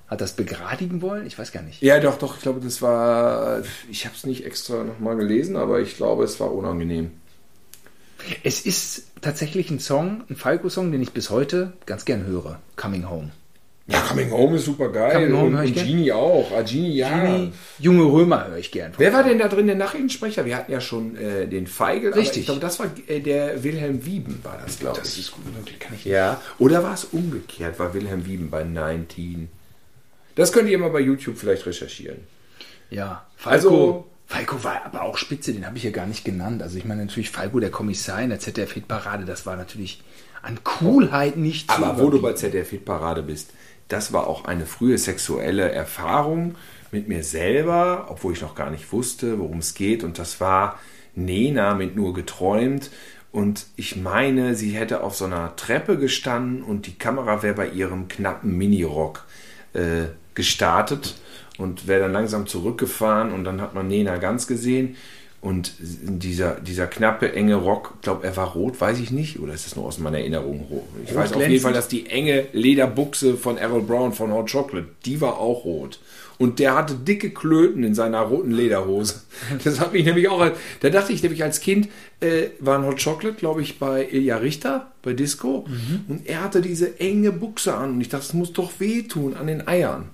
[0.08, 1.26] hat das begradigen wollen?
[1.28, 1.82] Ich weiß gar nicht.
[1.82, 5.80] Ja, doch, doch, ich glaube, das war, ich habe es nicht extra nochmal gelesen, aber
[5.82, 7.12] ich glaube, es war unangenehm.
[8.44, 12.60] Es ist tatsächlich ein Song, ein Falco-Song, den ich bis heute ganz gern höre.
[12.76, 13.32] Coming Home.
[13.90, 15.14] Ja, Coming Home ist super geil.
[15.14, 15.74] Coming Home und, und.
[15.76, 16.52] Genie auch.
[16.52, 17.24] Ah, Genie, ja.
[17.26, 18.92] Genie, Junge Römer höre ich gern.
[18.98, 20.44] Wer war denn da drin der Nachrichtensprecher?
[20.46, 22.08] Wir hatten ja schon äh, den Feigl.
[22.08, 22.40] aber Richtig.
[22.40, 25.20] Ich glaube, das war äh, der Wilhelm Wieben, war das, glaube Das ich.
[25.20, 26.42] ist gut möglich, kann ich Ja.
[26.60, 27.80] Oder war es umgekehrt?
[27.80, 29.48] War Wilhelm Wieben bei 19?
[30.38, 32.20] Das könnt ihr mal bei YouTube vielleicht recherchieren.
[32.90, 33.56] Ja, Falco.
[33.56, 36.62] Also- Falco war aber auch spitze, den habe ich ja gar nicht genannt.
[36.62, 40.02] Also ich meine natürlich Falco, der Kommissar in der ZDF-Hitparade, das war natürlich
[40.42, 43.52] an Coolheit nicht zu Aber wo du bei ZDF Hitparade bist,
[43.88, 46.56] das war auch eine frühe sexuelle Erfahrung
[46.92, 50.04] mit mir selber, obwohl ich noch gar nicht wusste, worum es geht.
[50.04, 50.78] Und das war
[51.16, 52.92] Nena mit nur geträumt.
[53.32, 57.70] Und ich meine, sie hätte auf so einer Treppe gestanden und die Kamera wäre bei
[57.70, 59.26] ihrem knappen Minirock
[59.74, 61.16] äh, gestartet
[61.58, 64.96] und wäre dann langsam zurückgefahren und dann hat man Nena ganz gesehen.
[65.40, 69.40] Und dieser, dieser knappe, enge Rock, glaube er war rot, weiß ich nicht.
[69.40, 70.84] Oder ist das nur aus meiner Erinnerung rot?
[71.06, 71.62] Ich weiß auf jeden glänzend?
[71.62, 76.00] Fall, dass die enge Lederbuchse von Errol Brown von Hot Chocolate, die war auch rot.
[76.40, 79.22] Und der hatte dicke Klöten in seiner roten Lederhose.
[79.64, 81.88] Das hat mich nämlich auch, da dachte ich nämlich als Kind,
[82.20, 85.66] äh, war ein Hot Chocolate, glaube ich, bei Ilja Richter, bei Disco.
[85.68, 86.06] Mhm.
[86.08, 87.92] Und er hatte diese enge Buchse an.
[87.92, 90.10] Und ich dachte, es muss doch wehtun an den Eiern.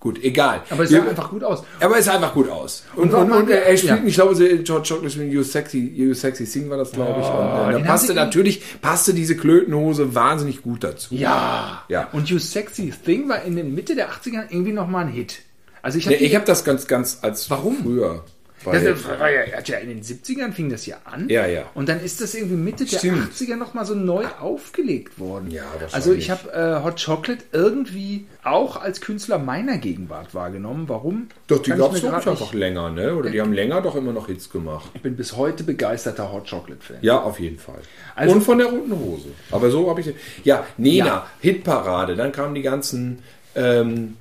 [0.00, 0.58] Gut, egal.
[0.58, 0.62] Mhm.
[0.70, 1.62] Aber es sah Wir- einfach gut aus.
[1.80, 2.84] aber es sah einfach gut aus.
[2.96, 4.04] Und, Und und, und er er spielt, ja.
[4.06, 7.26] ich glaube, sie- George Chocolate spielt You Sexy, You Sexy Sing war das, glaube ich.
[7.26, 11.14] Und, äh, da passte natürlich, passte diese Klötenhose wahnsinnig gut dazu.
[11.14, 11.84] Ja.
[11.88, 12.08] Ja.
[12.12, 15.40] Und You Sexy Thing war in der Mitte der 80er irgendwie nochmal ein Hit.
[15.82, 17.76] Also ich Ja, habe ich habe das ganz, ganz als Warum?
[17.82, 18.24] früher.
[18.72, 21.28] Das Weil, war ja, hat ja in den 70ern fing das ja an.
[21.28, 21.64] Ja, ja.
[21.74, 23.32] Und dann ist das irgendwie Mitte der Stimmt.
[23.32, 25.50] 80er nochmal so neu aufgelegt worden.
[25.50, 25.64] Ja.
[25.92, 30.88] Also ich habe äh, Hot Chocolate irgendwie auch als Künstler meiner Gegenwart wahrgenommen.
[30.88, 31.28] Warum?
[31.46, 33.14] doch, die gab es doch einfach länger, ne?
[33.14, 34.90] Oder die haben länger doch immer noch Hits gemacht.
[34.94, 36.98] Ich bin bis heute begeisterter Hot Chocolate-Fan.
[37.02, 37.80] Ja, auf jeden Fall.
[38.14, 39.28] Also- und von der roten Hose.
[39.50, 40.14] Aber so habe ich.
[40.44, 41.26] Ja, Nena, Ja.
[41.40, 42.16] Hitparade.
[42.16, 43.20] Dann kamen die ganzen,
[43.54, 44.16] ähm,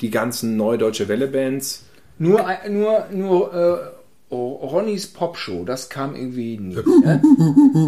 [0.00, 1.84] die ganzen neue deutsche Welle-Bands.
[2.22, 6.74] Nur, nur, nur äh, oh, Ronnys Popshow, das kam irgendwie nie.
[6.76, 7.20] ne?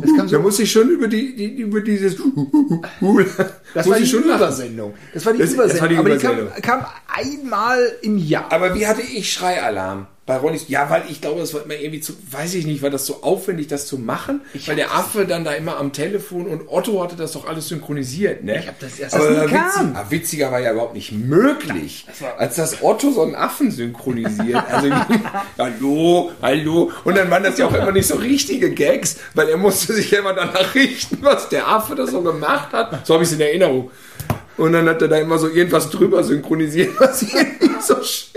[0.02, 2.16] Das kam Da so, muss ich schon über die, die über dieses.
[3.74, 4.24] das war die schon.
[4.24, 4.94] Übersendung.
[5.12, 5.88] Das war die Das- das war Übersendung.
[5.90, 6.48] die aber Übersendung.
[6.56, 8.50] die kam, kam einmal im Jahr.
[8.52, 10.06] Aber wie hatte ich Schreialarm?
[10.26, 12.88] Bei Ronnys, ja, weil ich glaube, das war immer irgendwie zu, weiß ich nicht, war
[12.88, 14.40] das so aufwendig, das zu machen?
[14.64, 18.42] weil der Affe dann da immer am Telefon und Otto hatte das doch alles synchronisiert,
[18.42, 18.60] ne?
[18.60, 19.96] Ich hab das erst- Aber das witzig, kam.
[19.96, 22.06] ah, witziger war ja überhaupt nicht möglich,
[22.38, 24.64] als dass Otto so einen Affen synchronisiert.
[24.70, 24.88] Also,
[25.58, 26.90] hallo, hallo.
[27.04, 30.10] Und dann waren das ja auch immer nicht so richtige Gags, weil er musste sich
[30.10, 33.06] ja immer danach richten, was der Affe da so gemacht hat.
[33.06, 33.90] So habe ich es in Erinnerung.
[34.56, 38.28] Und dann hat er da immer so irgendwas drüber synchronisiert, was irgendwie so sch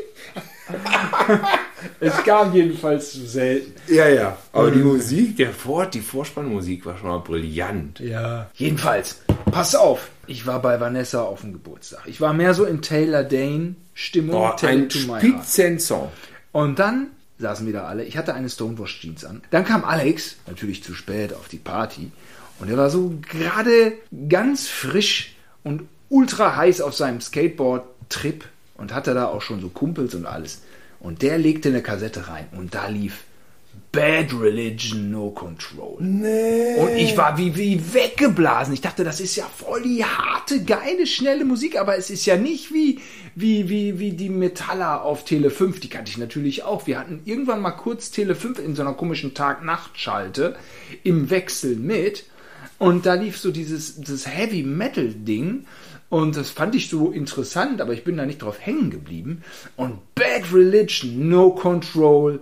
[2.00, 3.74] Es kam jedenfalls zu selten.
[3.88, 4.38] Ja, ja.
[4.52, 8.00] Aber die Musik, der Vor die Vorspannmusik war schon mal brillant.
[8.00, 8.50] Ja.
[8.56, 10.10] Jedenfalls, pass auf.
[10.26, 12.02] Ich war bei Vanessa auf dem Geburtstag.
[12.06, 14.36] Ich war mehr so in Taylor Dane Stimmung.
[14.36, 14.90] Oh, Tell ein.
[14.92, 16.12] Spitzensong.
[16.52, 17.08] Und dann
[17.40, 18.04] saßen wieder alle.
[18.04, 19.42] Ich hatte eine Stonewash Jeans an.
[19.52, 22.12] Dann kam Alex, natürlich zu spät auf die Party.
[22.60, 23.94] Und er war so gerade
[24.28, 30.16] ganz frisch und ultra heiß auf seinem Skateboard-Trip und hatte da auch schon so Kumpels
[30.16, 30.62] und alles.
[31.00, 33.24] Und der legte eine Kassette rein und da lief
[33.92, 35.98] Bad Religion No Control.
[36.78, 38.74] Und ich war wie, wie weggeblasen.
[38.74, 42.38] Ich dachte, das ist ja voll die harte, geile, schnelle Musik, aber es ist ja
[42.38, 43.00] nicht wie,
[43.36, 45.80] wie, wie, wie die Metaller auf Tele 5.
[45.80, 46.86] Die kannte ich natürlich auch.
[46.86, 50.56] Wir hatten irgendwann mal kurz Tele 5 in so einer komischen Tag-Nacht-Schalte
[51.04, 52.26] im Wechsel mit.
[52.80, 55.66] Und da lief so dieses, dieses Heavy Metal Ding.
[56.10, 59.44] Und das fand ich so interessant, aber ich bin da nicht drauf hängen geblieben.
[59.76, 62.42] Und Bad Religion, No Control,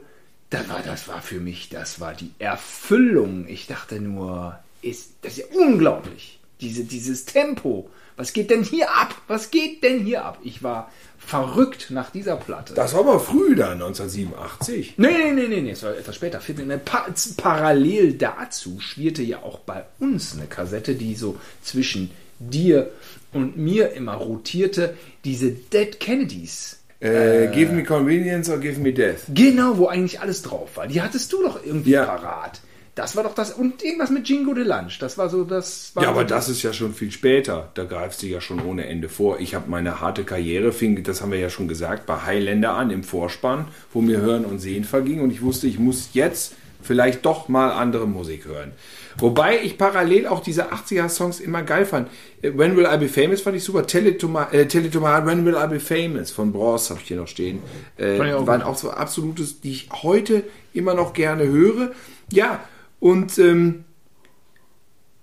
[0.50, 3.48] das war, das war für mich, das war die Erfüllung.
[3.48, 6.40] Ich dachte nur, ist, das ist ja unglaublich.
[6.62, 7.90] Diese, dieses Tempo.
[8.18, 9.14] Was geht denn hier ab?
[9.28, 10.40] Was geht denn hier ab?
[10.44, 12.74] Ich war verrückt nach dieser Platte.
[12.74, 14.94] Das war aber früh dann, 1987.
[14.98, 16.40] Nee, nee, nee, nee, nee, es war etwas später.
[16.86, 23.15] Pa parallel dazu schwirrte ja auch bei uns eine Kassette, die so zwischen dir und
[23.36, 26.80] mir immer rotierte, diese Dead Kennedys.
[27.02, 29.24] Äh, give me convenience or give me death.
[29.34, 30.88] Genau, wo eigentlich alles drauf war.
[30.88, 32.06] Die hattest du doch irgendwie Ja.
[32.06, 32.62] parat.
[32.96, 33.52] Das war doch das.
[33.52, 35.00] Und irgendwas mit Jingo de Lunch.
[35.00, 35.92] Das war so das.
[35.96, 37.70] War Ja, aber das ist ja schon viel später.
[37.74, 39.42] Da greifst du ja schon ohne Ende vor.
[39.42, 42.92] Ich habe meine harte Karriere, fing, das haben wir ja schon gesagt, bei Highlander an
[42.92, 47.26] im Vorspann, wo mir Hören und Sehen verging und ich wusste, ich muss jetzt vielleicht
[47.26, 48.72] doch mal andere Musik hören.
[49.18, 52.10] Wobei ich parallel auch diese 80er-Songs immer geil fand.
[52.42, 53.88] Äh, When Will I Be Famous fand ich super.
[53.88, 57.08] Tell it to my, äh, heart, When Will I Be Famous von Bros habe ich
[57.08, 57.60] hier noch stehen.
[57.98, 61.92] Äh, auch waren auch so absolutes, die ich heute immer noch gerne höre.
[62.32, 62.60] Ja,
[63.00, 63.86] und ähm,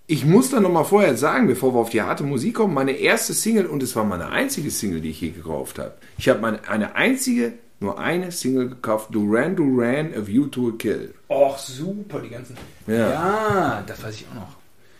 [0.06, 2.92] ich muss dann noch mal vorher sagen, bevor wir auf die harte Musik kommen, meine
[2.92, 5.94] erste Single, und es war meine einzige Single, die ich je gekauft habe.
[6.18, 10.72] Ich habe meine, eine einzige, nur eine Single gekauft, Duran Duran, A View to a
[10.78, 11.12] Kill.
[11.28, 12.56] Och, super, die ganzen.
[12.86, 12.94] Ja.
[13.10, 14.56] ja, das weiß ich auch noch.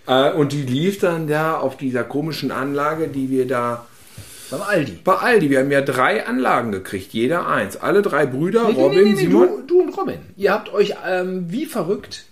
[0.06, 3.86] Äh, und die lief dann da auf dieser komischen Anlage, die wir da
[4.50, 4.98] Beim Aldi.
[5.04, 7.76] bei Aldi, wir haben ja drei Anlagen gekriegt, jeder eins.
[7.76, 9.48] Alle drei Brüder, Nee, Robin, nee, nee, Simon.
[9.48, 10.18] Du, du und Robin.
[10.36, 12.24] Ihr habt euch ähm, wie verrückt.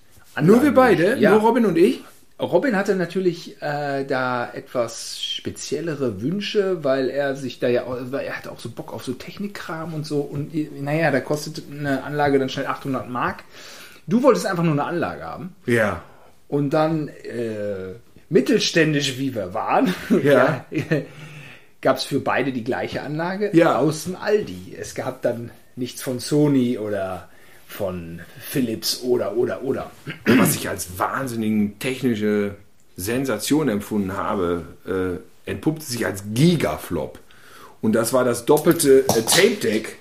[0.42, 1.30] Nur wir beide, Ja.
[1.30, 2.02] nur Robin und ich.
[2.40, 8.26] Robin hatte natürlich äh, da etwas speziellere Wünsche, weil er sich da ja, auch- weil
[8.26, 10.20] er hatte auch so Bock auf so Technikkram und so.
[10.20, 13.44] Und naja, da kostet eine Anlage dann schnell 800 Mark.
[14.06, 15.54] Du wolltest einfach nur eine Anlage haben.
[15.66, 16.02] Ja.
[16.48, 17.94] Und dann, äh,
[18.28, 20.64] mittelständisch wie wir waren, Ja.
[21.80, 23.76] gab es für beide die gleiche Anlage Ja.
[23.78, 24.76] aus dem Aldi.
[24.78, 27.28] Es gab dann nichts von Sony oder
[27.70, 29.90] von Philips oder, oder, oder.
[30.26, 32.56] was ich als wahnsinnigen technische
[32.96, 37.18] Sensation empfunden habe, äh, entpuppte sich als Gigaflop.
[37.80, 39.96] Und das war das doppelte äh, Tape-Deck,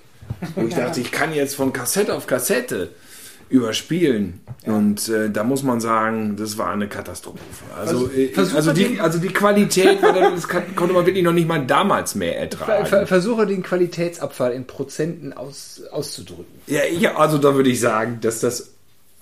[0.55, 2.89] wo ich dachte, ich kann jetzt von Kassette auf Kassette
[3.49, 4.41] überspielen.
[4.65, 7.39] Und äh, da muss man sagen, das war eine Katastrophe.
[7.77, 11.47] Also, Vers- äh, also, die, also die Qualität, das kann, konnte man wirklich noch nicht
[11.47, 12.85] mal damals mehr Ver, ertragen.
[12.85, 16.45] ver, versuche den Qualitätsabfall in Prozenten aus, auszudrücken.
[16.67, 18.71] Ja, ja, also da würde ich sagen, dass das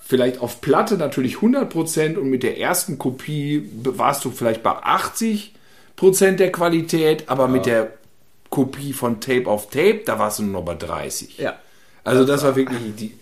[0.00, 6.32] vielleicht auf Platte natürlich 100% und mit der ersten Kopie warst du vielleicht bei 80%
[6.36, 7.92] der Qualität, aber mit der
[8.50, 11.38] Kopie von Tape auf Tape, da warst du nur noch bei 30.
[11.38, 11.54] Ja.
[12.04, 13.12] Also das war wirklich die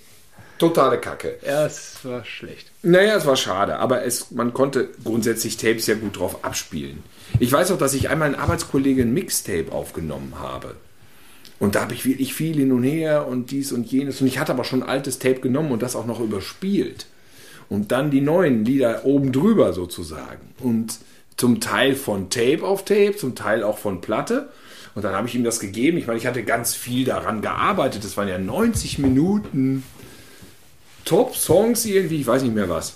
[0.59, 1.39] totale Kacke.
[1.45, 2.71] Ja, es war schlecht.
[2.83, 7.03] Naja, es war schade, aber es, man konnte grundsätzlich Tapes ja gut drauf abspielen.
[7.41, 10.77] Ich weiß auch, dass ich einmal einen Arbeitskollegen ein Mixtape aufgenommen habe.
[11.59, 14.21] Und da habe ich wirklich viel hin und her und dies und jenes.
[14.21, 17.07] Und ich hatte aber schon ein altes Tape genommen und das auch noch überspielt.
[17.69, 20.55] Und dann die neuen Lieder oben drüber sozusagen.
[20.61, 20.99] Und
[21.37, 24.49] zum Teil von Tape auf Tape, zum Teil auch von Platte.
[24.95, 25.99] Und dann habe ich ihm das gegeben.
[25.99, 28.05] Ich meine, ich hatte ganz viel daran gearbeitet.
[28.05, 29.83] Das waren ja 90 Minuten
[31.07, 32.95] Top-Songs irgendwie, ich weiß nicht mehr was.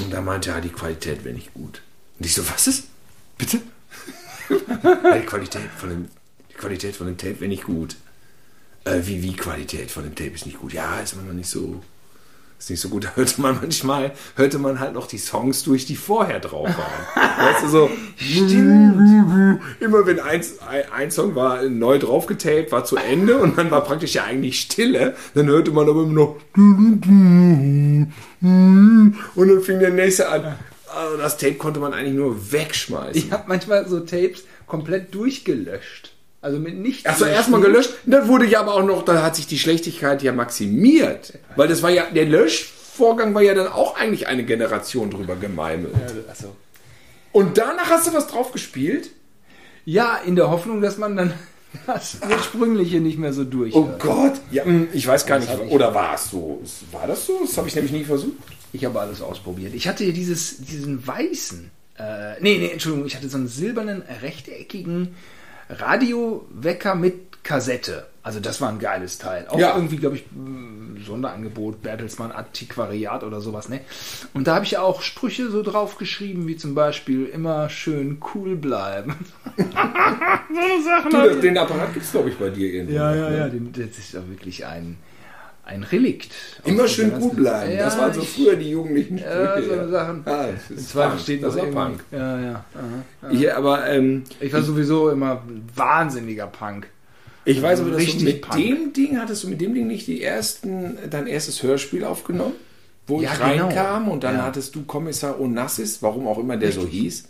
[0.00, 1.82] Und da meinte er, ja, die Qualität wäre nicht gut.
[2.18, 2.84] Und ich so, was ist?
[3.36, 3.60] Bitte?
[4.48, 6.08] Die Qualität von dem,
[6.50, 7.96] die Qualität von dem Tape wäre nicht gut.
[8.84, 10.72] Äh, wie, wie Qualität von dem Tape ist nicht gut?
[10.72, 11.82] Ja, ist noch nicht so,
[12.62, 13.04] ist nicht so gut.
[13.04, 17.06] Da hörte man manchmal, hörte man halt noch die Songs durch, die vorher drauf waren.
[17.46, 17.90] weißt du, so,
[19.80, 20.44] immer wenn ein,
[20.96, 25.16] ein Song war neu draufgetaped, war zu Ende und dann war praktisch ja eigentlich Stille,
[25.34, 28.12] dann hörte man aber immer noch und
[29.36, 30.56] dann fing der nächste an.
[30.94, 33.16] Also das Tape konnte man eigentlich nur wegschmeißen.
[33.16, 36.11] Ich habe manchmal so Tapes komplett durchgelöscht.
[36.42, 37.06] Also mit nichts.
[37.06, 37.94] Achso, erstmal gelöscht.
[38.04, 41.34] Dann wurde ja aber auch noch, da hat sich die Schlechtigkeit ja maximiert.
[41.54, 45.94] Weil das war ja, der Löschvorgang war ja dann auch eigentlich eine Generation drüber gemeimelt.
[46.28, 46.56] Achso.
[47.30, 49.10] Und danach hast du was drauf gespielt?
[49.84, 51.32] Ja, in der Hoffnung, dass man dann
[51.86, 53.72] das ursprüngliche nicht mehr so durch.
[53.74, 54.34] Oh Gott.
[54.50, 55.70] Ja, hm, ich weiß gar Das nicht.
[55.70, 56.60] Oder war es so?
[56.90, 57.38] War das so?
[57.46, 58.32] Das habe ich nämlich nie versucht.
[58.72, 59.74] Ich habe alles ausprobiert.
[59.74, 64.02] Ich hatte hier dieses, diesen weißen, äh, nee, nee, Entschuldigung, ich hatte so einen silbernen,
[64.22, 65.14] rechteckigen
[65.78, 68.06] Radiowecker mit Kassette.
[68.22, 69.46] Also das war ein geiles Teil.
[69.48, 69.74] Auch Ja.
[69.74, 73.80] irgendwie, glaube ich, mh, Sonderangebot, Bertelsmann Antiquariat oder sowas, ne?
[74.32, 78.54] Und da habe ich auch Sprüche so drauf geschrieben, wie zum Beispiel immer schön cool
[78.54, 79.16] bleiben.
[79.56, 81.10] so eine Sachen.
[81.10, 82.94] Du, den Apparat gibt es, glaube ich, bei dir irgendwo.
[82.94, 84.98] ja, ja, ja, den- das ist ja wirklich ein,
[85.64, 86.32] ein Relikt.
[86.64, 87.76] Immer schön gut bleiben.
[87.78, 90.22] das Ja, waren so ich- früher die jugendlichen Ja, Sprüche, so eine Sachen.
[90.26, 91.20] Ah, das ist Punk.
[91.20, 92.04] steht das irgendwie- Punk.
[92.10, 92.64] Ja, ja.
[92.74, 93.30] aha.
[93.32, 95.42] Ja, aber ähm, Ich war sowieso immer
[95.74, 96.88] wahnsinniger Punk.
[97.44, 98.56] ich weiß aber, dass Richtig du mit Punk.
[98.62, 102.54] dem Ding, hattest du mit dem Ding nicht die ersten, dein erstes Hörspiel aufgenommen?
[103.06, 103.66] Wo Ja, ich genau.
[103.66, 104.42] reinkam und dann Ja.
[104.44, 107.24] hattest du Kommissar Onassis, warum auch immer der so hieß.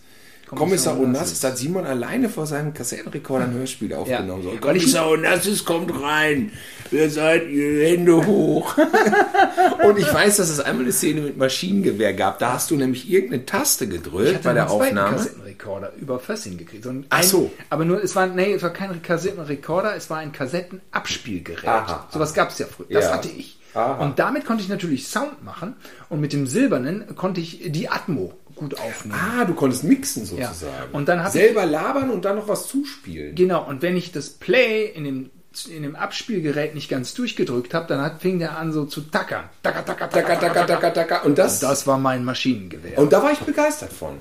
[0.55, 4.43] Kommissar Onassis, hat Simon alleine vor seinem Kassettenrekorder ein Hörspiel aufgenommen.
[4.43, 6.53] So, Weil ich- Kommissar Onassis kommt rein.
[6.91, 7.89] Wer seid ihr?
[7.89, 8.77] Hände hoch.
[9.87, 12.39] und ich weiß, dass es einmal eine Szene mit Maschinengewehr gab.
[12.39, 15.17] Da hast du nämlich irgendeine Taste gedrückt bei der Aufnahme.
[15.17, 15.89] Kassettenrekorder.
[15.89, 16.85] Kassettenrekorder über Fössing gekriegt.
[16.85, 17.51] So ein, Ach so.
[17.71, 21.65] aber nur, es war, nee, es war kein Kassettenrekorder, es war ein Kassettenabspielgerät.
[21.67, 22.87] Aha, Sowas gab es ja früher.
[22.91, 23.13] Das Ja.
[23.15, 23.59] hatte ich.
[23.75, 24.05] Aha.
[24.05, 25.75] Und damit konnte ich natürlich Sound machen
[26.11, 29.19] und mit dem silbernen konnte ich die Atmo gut aufnehmen.
[29.19, 30.49] Ah, du konntest mixen Ja.
[30.49, 30.93] sozusagen.
[30.93, 33.35] Und dann Selber labern und dann noch was zuspielen.
[33.35, 35.31] Genau, und wenn ich das Play in dem,
[35.71, 39.45] in dem Abspielgerät nicht ganz durchgedrückt habe, dann hat, fing der an so zu tackern.
[39.63, 41.19] Tacker, tacker, Taka, taka, taka, taka.
[41.23, 42.99] Und das, Das war mein Maschinengewehr.
[42.99, 44.19] und da war ich begeistert von.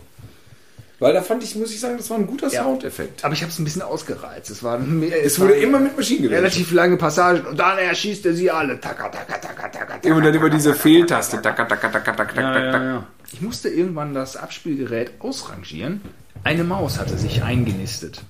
[0.99, 2.61] Weil da fand ich, muss ich sagen, das war ein guter Ja.
[2.61, 3.25] Soundeffekt.
[3.25, 4.51] Aber ich habe es ein bisschen ausgereizt.
[4.51, 4.79] Es war
[5.23, 6.37] Es wurde immer mit Maschinengewehr.
[6.37, 8.79] relativ lange Passagen und dann erschießt er sie alle.
[8.79, 10.15] Tacker, tacker, tacker, tacker, tacker.
[10.15, 11.41] Und dann über diese Fehltaste.
[11.41, 12.85] Taka, taka, taka, taka, Ja, taka, ja, taka.
[12.85, 13.07] ja.
[13.33, 16.01] Ich musste irgendwann das Abspielgerät ausrangieren.
[16.43, 18.21] Eine Maus hatte sich eingenistet.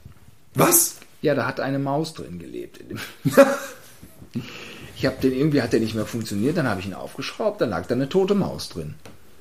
[0.53, 0.97] Was?
[1.21, 2.79] Ja, da hat eine Maus drin gelebt.
[4.95, 7.69] ich habe den irgendwie hat der nicht mehr funktioniert, dann habe ich ihn aufgeschraubt, dann
[7.69, 8.95] lag da eine tote Maus drin.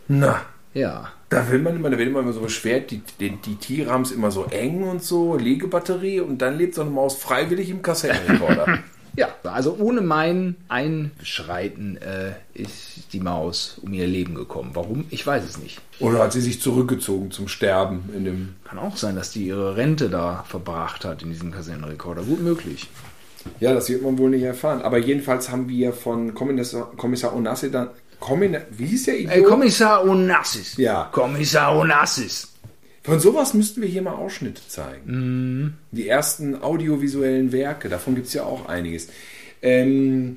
[0.08, 0.42] Na,
[0.74, 1.10] Ja.
[1.30, 4.02] da will man immer, da wird immer immer so beschwert, die, die, die Tiere haben
[4.02, 7.82] es immer so eng und so, Legebatterie und dann lebt so eine Maus freiwillig im
[7.82, 8.78] Kassettenrekorder.
[9.20, 14.70] Ja, also ohne mein Einschreiten äh, ist die Maus um ihr Leben gekommen.
[14.72, 15.04] Warum?
[15.10, 15.78] Ich weiß es nicht.
[15.98, 18.54] Oder hat sie sich zurückgezogen zum Sterben in dem.
[18.64, 22.22] Kann auch sein, dass die ihre Rente da verbracht hat in diesem Kassettenrekorder.
[22.22, 22.88] Gut möglich.
[23.58, 24.80] Ja, das wird man wohl nicht erfahren.
[24.80, 27.90] Aber jedenfalls haben wir von Kommissar, Kommissar Onassi dann.
[28.20, 29.32] Kommina, wie hieß der Idiot?
[29.34, 30.78] Ey, Kommissar Onassis.
[30.78, 31.10] Ja.
[31.12, 32.49] Kommissar Onassis.
[33.02, 35.78] Von sowas müssten wir hier mal Ausschnitte zeigen.
[35.90, 39.08] Die ersten audiovisuellen Werke, davon gibt es ja auch einiges.
[39.62, 40.36] Ähm,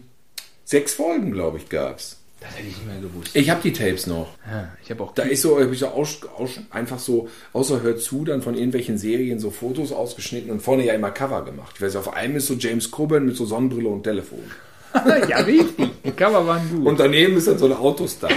[0.64, 2.18] sechs Folgen, glaube ich, gab es.
[2.40, 3.36] Das hätte ich nicht mehr gewusst.
[3.36, 4.28] Ich habe die Tapes noch.
[4.50, 5.14] Ja, ich habe auch.
[5.14, 8.56] Da ist so, hab ich so aus, aus, einfach so, außer hört zu, dann von
[8.56, 11.74] irgendwelchen Serien so Fotos ausgeschnitten und vorne ja immer Cover gemacht.
[11.76, 14.44] Ich weiß, auf einem ist so James Coburn mit so Sonnenbrille und Telefon.
[14.94, 15.90] ja, richtig.
[16.04, 16.86] Die Cover waren gut.
[16.86, 18.32] Und daneben ist dann so eine Autostar.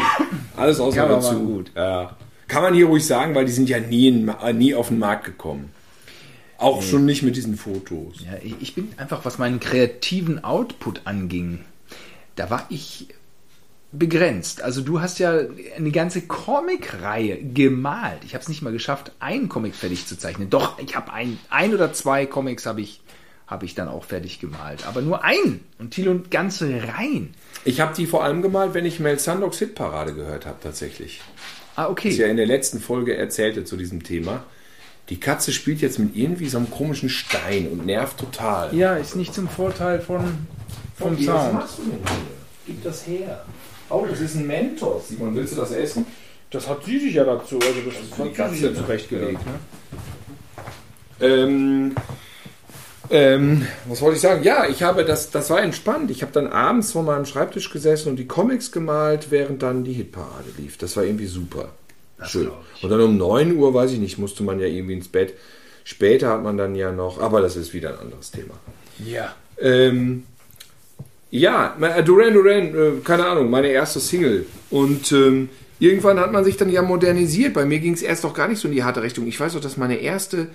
[0.56, 1.38] Alles außer hört zu.
[1.38, 1.72] gut.
[1.74, 2.16] Ja.
[2.48, 4.98] Kann man hier ruhig sagen, weil die sind ja nie, in, äh, nie auf den
[4.98, 5.72] Markt gekommen.
[6.58, 8.20] Auch schon nicht mit diesen Fotos.
[8.24, 11.60] Ja, ich bin einfach, was meinen kreativen Output anging,
[12.34, 13.08] da war ich
[13.92, 14.62] begrenzt.
[14.62, 15.38] Also du hast ja
[15.76, 18.24] eine ganze Comic-Reihe gemalt.
[18.24, 20.50] Ich habe es nicht mal geschafft, einen Comic fertig zu zeichnen.
[20.50, 23.00] Doch, ich habe ein, ein oder zwei Comics habe ich,
[23.46, 24.86] habe ich dann auch fertig gemalt.
[24.86, 25.60] Aber nur einen.
[25.78, 27.34] Und Thilo ganze Reihen.
[27.64, 31.20] Ich habe die vor allem gemalt, wenn ich Mel Sandocks Hitparade gehört habe, tatsächlich.
[31.76, 32.30] Ah, Das ja okay.
[32.30, 34.44] in der letzten Folge erzählte zu diesem Thema.
[35.08, 38.74] Die Katze spielt jetzt mit irgendwie so einem komischen Stein und nervt total.
[38.74, 40.24] Ja, ist nicht zum Vorteil von,
[40.98, 41.52] vom Okay, was Sound.
[41.54, 42.16] machst du denn hier?
[42.66, 43.44] Gib das her.
[43.88, 45.08] Oh, das ist ein Mentos.
[45.08, 46.06] Simon, willst du das essen?
[46.50, 49.40] Das hat sie sich ja dazu, also das die hat sie Katze, sich ja zurechtgelegt.
[49.46, 49.52] Ne?
[51.20, 51.94] Ähm,
[53.10, 54.42] ähm, was wollte ich sagen?
[54.42, 56.10] Ja, ich habe das, das war entspannt.
[56.10, 59.92] Ich habe dann abends vor meinem Schreibtisch gesessen und die Comics gemalt, während dann die
[59.92, 60.78] Hitparade lief.
[60.78, 61.70] Das war irgendwie super.
[62.24, 62.44] Schön.
[62.44, 62.84] glaub ich.
[62.84, 65.34] Und dann um 9 Uhr, weiß ich nicht, musste man ja irgendwie ins Bett.
[65.84, 68.54] Später hat man dann ja noch, aber das ist wieder ein anderes Thema.
[69.04, 69.34] Ja.
[69.60, 70.24] Ähm,
[71.30, 74.46] ja, äh, Duran Duran, äh, keine Ahnung, meine erste Single.
[74.70, 77.54] Und ähm, irgendwann hat man sich dann ja modernisiert.
[77.54, 79.26] Bei mir ging es erst doch gar nicht so in die harte Richtung.
[79.26, 80.48] Ich weiß doch, dass meine erste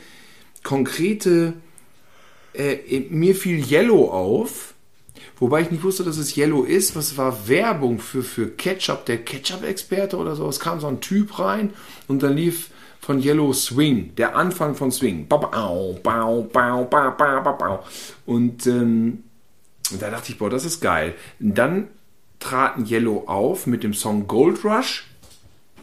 [0.63, 1.53] konkrete,
[2.53, 4.73] äh, mir fiel Yellow auf,
[5.39, 6.95] wobei ich nicht wusste, dass es Yellow ist.
[6.95, 10.47] Was war Werbung für, für Ketchup, der Ketchup-Experte oder so.
[10.47, 11.73] Es kam so ein Typ rein
[12.07, 15.27] und dann lief von Yellow Swing, der Anfang von Swing.
[18.67, 19.23] Ähm,
[19.91, 21.15] und da dachte ich, boah, das ist geil.
[21.39, 21.87] Dann
[22.39, 25.07] traten Yellow auf mit dem Song Gold Rush.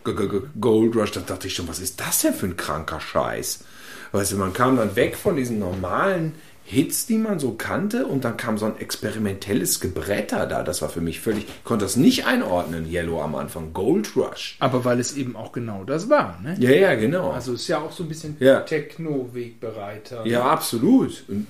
[0.04, 3.64] Gold Rush, da dachte ich schon, was ist das denn für ein kranker Scheiß?
[4.12, 6.34] Weißt du, man kam dann weg von diesen normalen
[6.70, 10.62] Hits, die man so kannte, und dann kam so ein experimentelles Gebretter da.
[10.62, 13.72] Das war für mich völlig, ich konnte das nicht einordnen, Yellow am Anfang.
[13.72, 14.58] Gold Rush.
[14.60, 16.38] Aber weil es eben auch genau das war.
[16.42, 16.56] Ne?
[16.58, 17.30] Ja, ja, genau.
[17.30, 18.60] Also ist ja auch so ein bisschen Ja.
[18.60, 20.26] Techno-Wegbereiter.
[20.26, 21.24] Ja, absolut.
[21.28, 21.46] Und,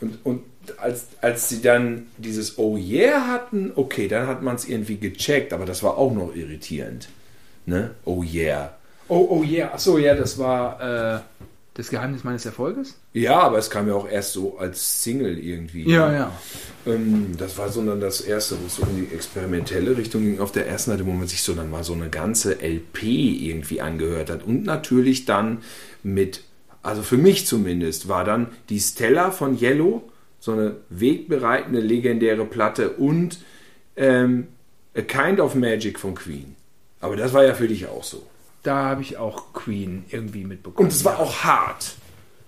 [0.00, 0.42] und, und
[0.78, 5.52] als, als sie dann dieses Oh yeah hatten, okay, dann hat man es irgendwie gecheckt,
[5.52, 7.10] aber das war auch noch irritierend.
[7.66, 7.90] Ne?
[8.06, 8.74] Oh yeah.
[9.08, 9.74] Oh, oh yeah.
[9.74, 11.20] Achso, ja, das war äh,
[11.74, 12.94] das Geheimnis meines Erfolges?
[13.12, 15.90] Ja, aber es kam ja auch erst so als Single irgendwie.
[15.90, 16.14] Ja, ne?
[16.14, 16.32] ja.
[16.86, 20.38] Ähm, das war so dann das erste, wo es so in die experimentelle Richtung ging.
[20.38, 23.80] Auf der ersten Seite, wo man sich so dann mal so eine ganze LP irgendwie
[23.80, 24.44] angehört hat.
[24.44, 25.58] Und natürlich dann
[26.04, 26.44] mit,
[26.82, 32.90] also für mich zumindest, war dann die Stella von Yellow, so eine wegbereitende, legendäre Platte
[32.90, 33.38] und
[33.96, 34.46] ähm,
[34.96, 36.54] A Kind of Magic von Queen.
[37.00, 38.22] Aber das war ja für dich auch so.
[38.64, 40.88] Da habe ich auch Queen irgendwie mitbekommen.
[40.88, 41.94] Und es war auch hart.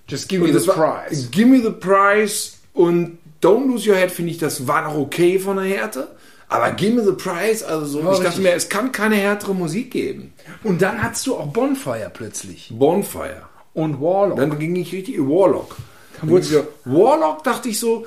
[0.09, 1.29] Just give me the prize.
[1.31, 5.39] Give me the prize und Don't Lose Your Head finde ich, das war noch okay
[5.39, 6.09] von der Härte.
[6.49, 8.45] Aber Give me the prize, also so, Ja, ich dachte richtig.
[8.45, 10.33] mir, es kann keine härtere Musik geben.
[10.65, 12.73] Und dann hattest du auch Bonfire plötzlich.
[12.73, 13.43] Bonfire.
[13.75, 14.39] Und Warlock.
[14.39, 15.77] Dann ging ich richtig Warlock.
[16.23, 18.07] Wurde Warlock dachte ich so,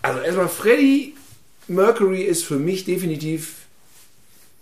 [0.00, 1.14] also erstmal Freddie
[1.68, 3.61] Mercury ist für mich definitiv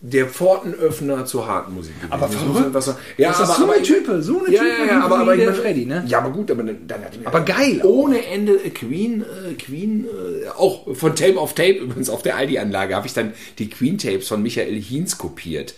[0.03, 1.95] der Pfortenöffner zur harten Musik.
[1.97, 2.13] gewesen.
[2.13, 2.83] Aber verrückt.
[2.83, 2.99] sagen.
[3.19, 5.49] Ja, Das aber, so eine Type, so eine ja, Type ja, ja, aber, aber ich
[5.51, 6.05] Freddy, ne?
[6.07, 7.85] Ja, aber gut, aber dann, dann hat Aber geil auch.
[7.85, 12.37] ohne Ende äh, Queen, äh, Queen, äh, auch von Tape auf Tape übrigens auf der
[12.37, 15.75] Aldi-Anlage habe ich dann die Queen-Tapes von Michael Hiens kopiert.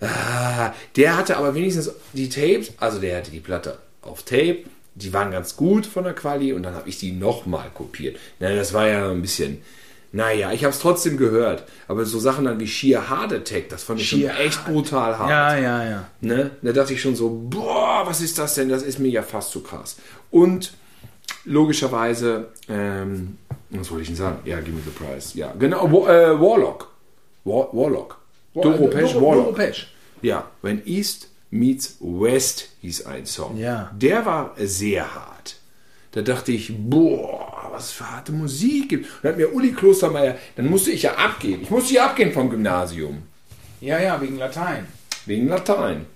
[0.00, 4.58] Ah, der hatte aber wenigstens die Tapes, also der hatte die Platte auf Tape,
[4.94, 8.16] die waren ganz gut von der Quali und dann habe ich die nochmal kopiert.
[8.38, 9.58] Na, das war ja ein bisschen,
[10.16, 13.82] naja, ich habe es trotzdem gehört, aber so Sachen dann wie Sheer Heart Attack, das
[13.84, 15.30] fand ich schon Sheer echt brutal hart.
[15.30, 16.04] Ja, ja, ja.
[16.20, 16.50] Ne?
[16.62, 18.68] Da dachte ich schon so, boah, was ist das denn?
[18.68, 19.96] Das ist mir ja fast zu krass.
[20.30, 20.72] Und
[21.44, 23.38] logischerweise, ähm,
[23.70, 24.38] was wollte ich denn sagen?
[24.44, 25.34] Ja, give me the price.
[25.34, 26.90] Ja, genau, Wa- äh, Warlock.
[27.44, 28.18] War, Warlock.
[28.54, 29.54] Doro Pesch, Doro- Doro Warlock.
[29.56, 29.92] Pesch.
[30.22, 33.56] Ja, wenn East meets West hieß ein Song.
[33.56, 33.90] Ja.
[33.94, 35.56] Der war sehr hart.
[36.12, 39.04] Da dachte ich, boah, was für harte Musik gibt.
[39.06, 41.62] Und dann hat mir Uli Klostermeier, dann musste ich ja abgehen.
[41.62, 43.22] Ich musste ja abgehen vom Gymnasium.
[43.80, 44.86] Ja, ja, wegen Latein.
[45.26, 46.06] Wegen Latein.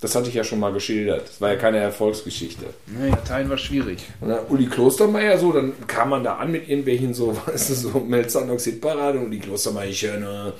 [0.00, 1.28] Das hatte ich ja schon mal geschildert.
[1.28, 2.64] Das war ja keine Erfolgsgeschichte.
[2.86, 3.98] Nee, Latein war schwierig.
[4.20, 7.74] Und dann Uli Klostermeier so, dann kam man da an mit irgendwelchen so, weißt du,
[7.74, 10.54] so Melzonoxid-Parade und Uli Klostermeier, ich höre nur,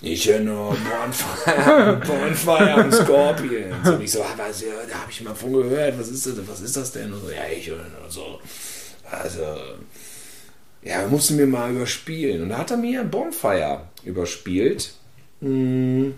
[0.00, 3.88] ich höre nur Bonfire, Bonfire und Scorpions.
[3.88, 6.34] Und ich so, ah, was, ja, da habe ich mal von gehört, was ist das,
[6.46, 7.12] was ist das denn?
[7.12, 8.40] Und so, ja, ich höre nur so.
[9.10, 9.56] Also,
[10.82, 12.42] ja, wir mussten mir mal überspielen.
[12.42, 14.92] Und da hat er mir Bonfire überspielt.
[15.40, 16.14] Hm,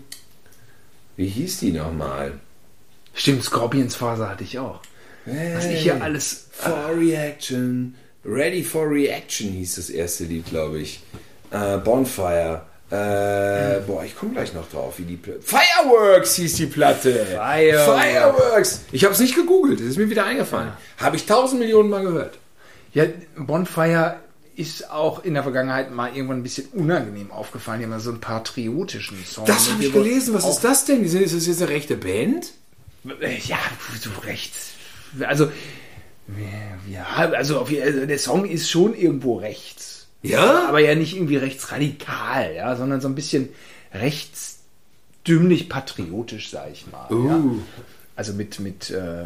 [1.17, 2.33] wie hieß die nochmal?
[3.13, 4.81] Stimmt, Scorpions Phase hatte ich auch.
[5.25, 6.47] Was ich hier alles.
[6.51, 7.95] For Reaction.
[8.23, 11.01] Ready for Reaction hieß das erste Lied, glaube ich.
[11.51, 12.61] Äh, Bonfire.
[12.89, 15.41] Äh, boah, ich komme gleich noch drauf, wie die Platte.
[15.41, 17.25] Fireworks hieß die Platte.
[17.25, 18.03] Fireworks.
[18.03, 18.81] Fireworks.
[18.91, 20.73] Ich habe es nicht gegoogelt, das ist mir wieder eingefallen.
[20.97, 22.37] Habe ich tausend Millionen Mal gehört.
[22.93, 23.05] Ja,
[23.37, 24.17] Bonfire
[24.55, 27.79] ist auch in der Vergangenheit mal irgendwann ein bisschen unangenehm aufgefallen.
[27.79, 29.45] Die haben so einen patriotischen Song.
[29.45, 30.33] Das habe ich gelesen.
[30.33, 31.03] Was ist das denn?
[31.03, 32.51] Ist das jetzt eine rechte Band?
[33.45, 33.57] Ja,
[33.99, 34.53] so recht.
[35.21, 35.51] Also,
[36.89, 37.61] ja, also
[38.05, 40.07] der Song ist schon irgendwo rechts.
[40.21, 40.67] Ja?
[40.67, 43.49] Aber ja nicht irgendwie rechtsradikal, ja, sondern so ein bisschen
[43.93, 47.07] rechtsdümmlich patriotisch, sag ich mal.
[47.09, 47.37] Ja.
[47.37, 47.59] Uh.
[48.15, 49.25] Also mit, mit, äh,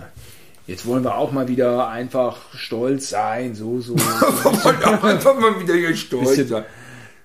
[0.68, 3.96] jetzt wollen wir auch mal wieder einfach stolz sein, so, so.
[5.04, 6.66] einfach mal wieder hier stolz Bisschen- sein.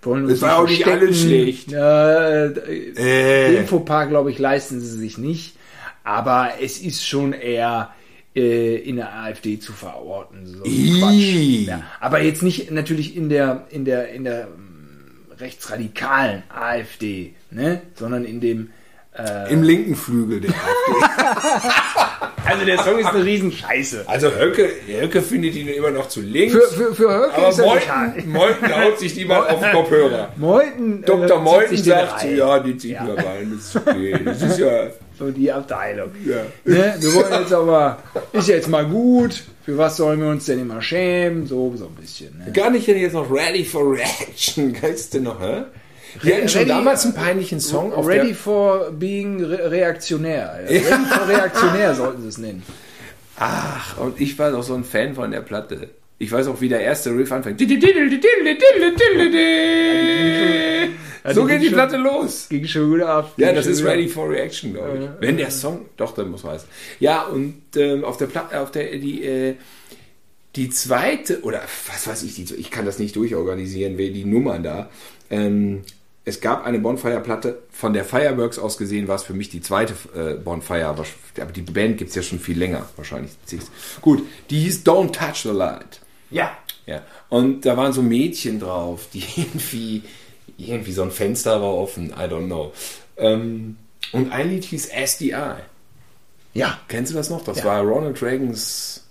[0.02, 1.72] wollen Das war auch nicht alles schlecht.
[1.72, 3.52] Äh, Äh.
[3.56, 5.56] Den Fauxpas, glaube ich, leisten sie sich nicht.
[6.04, 7.90] Aber es ist schon eher
[8.34, 10.46] äh, in der AfD zu verorten.
[10.46, 10.64] So.
[10.64, 11.82] Ja.
[12.00, 17.82] Aber jetzt nicht natürlich in der, in der, in der mm, rechtsradikalen AfD, ne?
[17.94, 18.70] sondern in dem.
[19.26, 21.68] Äh, Im linken Flügel der AfD.
[22.46, 24.04] also der Song ist eine Riesenscheiße.
[24.06, 26.54] Also Höcke, Höcke findet ihn immer noch zu links.
[26.54, 28.22] Für, für, für Höcke aber ist er Meuthen, total.
[28.26, 30.28] Meuthen haut sich die mal auf den Kopfhörer.
[30.36, 31.26] Meuthen, äh, Dr.
[31.28, 32.36] zieht Meuthen sagt, rein.
[32.36, 33.04] ja, die zieht Ja.
[33.04, 34.20] mir rein, das ist okay.
[34.24, 34.86] Das ist ja,
[35.18, 36.10] So die Abteilung.
[36.24, 36.36] ja.
[36.64, 36.94] Ne?
[36.98, 37.98] Wir wollen jetzt aber,
[38.32, 41.46] ist jetzt mal gut, für was sollen wir uns denn immer schämen?
[41.46, 42.36] So, so ein bisschen.
[42.44, 42.52] Ne?
[42.52, 44.72] Gar nicht jetzt noch Ready for Reaction.
[44.72, 45.62] Geilst du noch, hä?
[46.22, 50.60] Wir hatten schon Ready- damals einen peinlichen Song auf Ready for being re reaktionär.
[50.68, 50.80] Ja.
[50.80, 52.62] Ready for reaktionär sollten sie es nennen.
[53.36, 55.88] Ach, und ich war doch so ein Fan von der Platte.
[56.18, 57.58] Ich weiß auch, wie der erste Riff anfängt.
[61.32, 62.48] So geht die Platte los.
[62.48, 63.32] Ging schon gut ab.
[63.36, 63.84] Ja, das ist.
[63.84, 65.08] Ready for Reaction, glaube ich.
[65.20, 66.68] Wenn der Song, doch, dann muss heißen.
[66.98, 69.54] Ja, und ähm, auf der Platte, auf der, die, äh,
[70.56, 74.90] die zweite, oder was weiß ich, die, ich kann das nicht durchorganisieren, die Nummern da.
[75.30, 75.82] Ähm,
[76.24, 79.94] es gab eine Bonfire-Platte, von der Fireworks aus gesehen war es für mich die zweite
[80.14, 81.04] äh, Bonfire, aber
[81.54, 83.32] die Band gibt es ja schon viel länger, wahrscheinlich.
[84.02, 86.00] Gut, die hieß Don't Touch the Light.
[86.30, 86.56] Ja.
[86.86, 87.02] Ja.
[87.28, 90.02] Und da waren so Mädchen drauf, die irgendwie,
[90.58, 92.72] irgendwie so ein Fenster war offen, I don't know.
[93.16, 93.76] Ähm,
[94.12, 95.54] und ein Lied hieß SDI.
[96.52, 96.78] Ja.
[96.88, 97.44] Kennst du das noch?
[97.44, 97.64] Das Ja.
[97.64, 99.04] war Ronald Reagans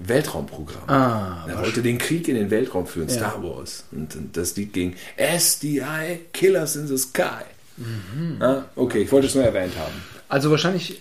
[0.00, 0.88] Weltraumprogramm.
[0.88, 3.84] Ah, er wollte den Krieg in den Weltraum führen, Star Wars.
[3.92, 7.44] Und, und das Lied ging SDI, Killers in the Sky.
[7.76, 8.40] Mhm.
[8.42, 9.94] Ah, okay, ich wollte es nur erwähnt haben.
[10.28, 11.00] Also wahrscheinlich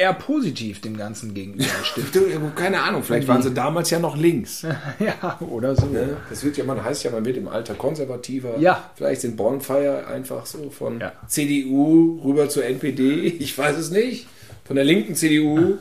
[0.00, 2.14] eher positiv dem Ganzen gegenüber gestimmt.
[2.14, 2.22] Du,
[2.56, 4.62] Keine Ahnung, vielleicht waren sie damals ja noch links.
[4.98, 5.88] ja, oder so.
[6.28, 8.58] Das wird ja, man heißt ja, man wird im Alter konservativer.
[8.58, 8.90] Ja.
[8.96, 11.12] Vielleicht sind Bonfire einfach so von Ja.
[11.28, 13.28] CDU rüber zur NPD.
[13.38, 14.26] Ich weiß es nicht.
[14.64, 15.78] Von der linken CDU.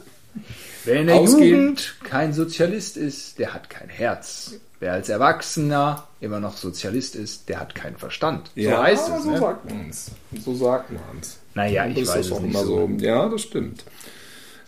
[0.86, 1.50] Wer in der Ausgehen.
[1.62, 4.56] Jugend kein Sozialist ist, der hat kein Herz.
[4.80, 8.52] Wer als Erwachsener immer noch Sozialist ist, der hat keinen Verstand.
[8.56, 9.24] So heißt es.
[9.24, 9.38] so Ne?
[9.40, 10.12] sagt man es.
[10.44, 11.40] So sagt man es.
[11.54, 12.90] Naja, ich Das weiß ist es auch nicht immer so.
[12.98, 13.06] so.
[13.06, 13.84] Ja, das stimmt.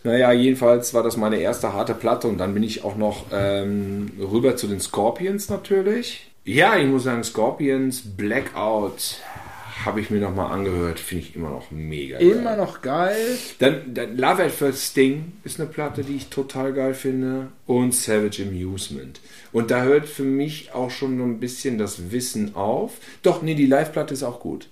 [0.04, 4.12] Naja, jedenfalls war das meine erste harte Platte und dann bin ich auch noch ähm,
[4.18, 6.30] rüber zu den Scorpions natürlich.
[6.44, 9.16] Ja, ich muss sagen, Scorpions Blackout
[9.84, 12.28] habe ich mir nochmal angehört, finde ich immer noch mega geil.
[12.30, 13.38] Immer noch geil.
[13.58, 17.48] Dann, dann Love at First Sting ist eine Platte, die ich total geil finde.
[17.66, 19.20] Und Savage Amusement.
[19.52, 22.92] Und da hört für mich auch schon so ein bisschen das Wissen auf.
[23.22, 24.68] Doch, nee, die Live-Platte ist auch gut.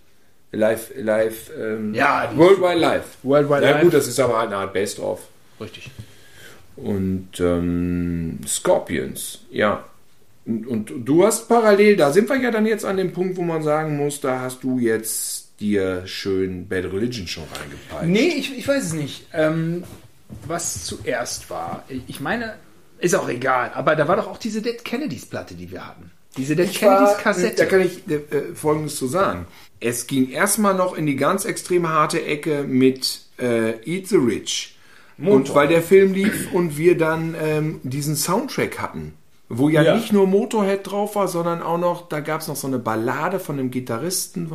[0.53, 3.05] Live, live, ähm, Ja, Worldwide Live.
[3.23, 3.83] Worldwide ja, Live.
[3.83, 5.21] gut, das ist aber halt eine Art Best-of.
[5.61, 5.91] Richtig.
[6.77, 9.85] Und ähm, Scorpions, ja.
[10.47, 13.43] Und, und du hast parallel, da sind wir ja dann jetzt an dem Punkt, wo
[13.43, 18.07] man sagen muss, da hast du jetzt dir schön Bad Religion schon reingepeitscht.
[18.07, 19.27] Nee, ich, ich weiß es nicht.
[19.33, 19.83] Ähm,
[20.47, 21.85] was zuerst war.
[22.07, 22.55] Ich meine,
[22.99, 26.11] ist auch egal, aber da war doch auch diese Dead Kennedys Platte, die wir hatten.
[26.37, 27.57] Diese Dead Ich Kennedys war- Kassette.
[27.57, 29.47] Da kann ich äh, Folgendes zu sagen.
[29.81, 34.77] Es ging erstmal noch in die ganz extrem harte Ecke mit äh, Eat the Rich.
[35.19, 39.15] Und weil der Film lief und wir dann ähm, diesen Soundtrack hatten,
[39.49, 39.97] wo ja, Ja.
[39.97, 43.39] nicht nur Motorhead drauf war, sondern auch noch, da gab es noch so eine Ballade
[43.39, 44.51] von einem Gitarristen.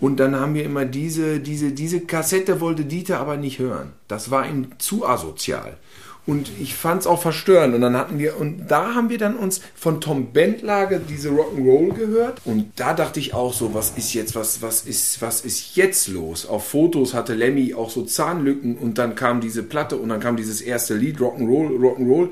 [0.00, 3.92] Und dann haben wir immer diese, diese, diese Kassette wollte Dieter aber nicht hören.
[4.08, 5.78] Das war ihm zu asozial.
[6.26, 7.74] Und ich fand es auch verstörend.
[7.76, 11.94] Und dann hatten wir, und da haben wir dann uns von Tom Bentlage diese Rock'n'Roll
[11.94, 12.40] gehört.
[12.44, 16.08] Und da dachte ich auch so, was ist jetzt, was, was ist, was ist jetzt
[16.08, 16.44] los?
[16.44, 20.36] Auf Fotos hatte Lemmy auch so Zahnlücken und dann kam diese Platte und dann kam
[20.36, 22.30] dieses erste Lied, Rock'n'Roll, Rock'n'Roll,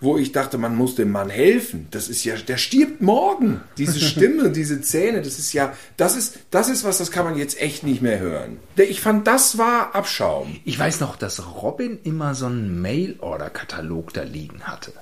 [0.00, 1.88] wo ich dachte, man muss dem Mann helfen.
[1.90, 3.60] Das ist ja, der stirbt morgen.
[3.78, 7.36] Diese Stimme, diese Zähne, das ist ja, das ist, das ist was, das kann man
[7.36, 8.58] jetzt echt nicht mehr hören.
[8.76, 10.56] Der- Ich fand, das war Abschaum.
[10.64, 14.92] Ich weiß noch, dass Robin immer so einen Mail-Order-Katalog da liegen hatte.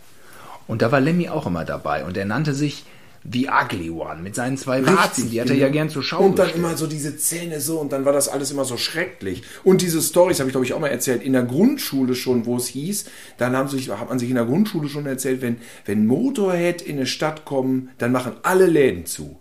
[0.67, 2.05] Und da war Lemmy auch immer dabei.
[2.05, 2.85] Und er nannte sich
[3.31, 5.31] The Ugly One mit seinen zwei Warzen.
[5.31, 6.65] Die hat er ja gern zur Schau Und dann gestellt.
[6.65, 9.43] immer so diese Zähne so und dann war das alles immer so schrecklich.
[9.65, 12.57] Und diese Stories habe ich glaube ich auch mal erzählt in der Grundschule schon, wo
[12.57, 13.07] es hieß,
[13.39, 16.97] dann haben sich, hat man sich in der Grundschule schon erzählt, wenn, wenn Motorhead in
[16.97, 19.39] eine Stadt kommen, dann machen alle Läden zu.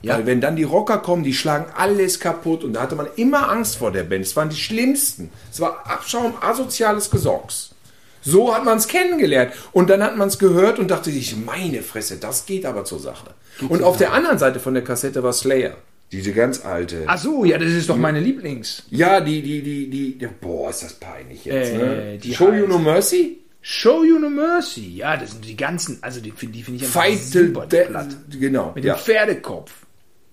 [0.00, 0.14] Ja.
[0.14, 3.50] Weil wenn dann die Rocker kommen, die schlagen alles kaputt und da hatte man immer
[3.50, 4.24] Angst vor der Band.
[4.24, 5.30] Es waren die schlimmsten.
[5.50, 7.74] Es war Abschaum, asoziales Gesocks.
[8.30, 9.52] So hat man es kennengelernt.
[9.72, 13.00] Und dann hat man es gehört und dachte sich, meine Fresse, das geht aber zur
[13.00, 13.30] Sache.
[13.68, 15.76] und auf der anderen Seite von der Kassette war Slayer.
[16.10, 17.04] Diese ganz alte.
[17.06, 18.84] Ach so, ja, das ist doch meine Lieblings.
[18.90, 22.18] Ja, die, die, die, die, die boah, ist das peinlich jetzt, Äh, ne?
[22.18, 23.38] die Show You heißt- No Mercy?
[23.60, 24.96] Show You No Mercy.
[24.96, 28.08] Ja, das sind die ganzen, also die, finde die finde ich einfach Fight super platt.
[28.40, 28.72] Genau.
[28.74, 28.94] Mit ja.
[28.94, 29.70] dem Pferdekopf.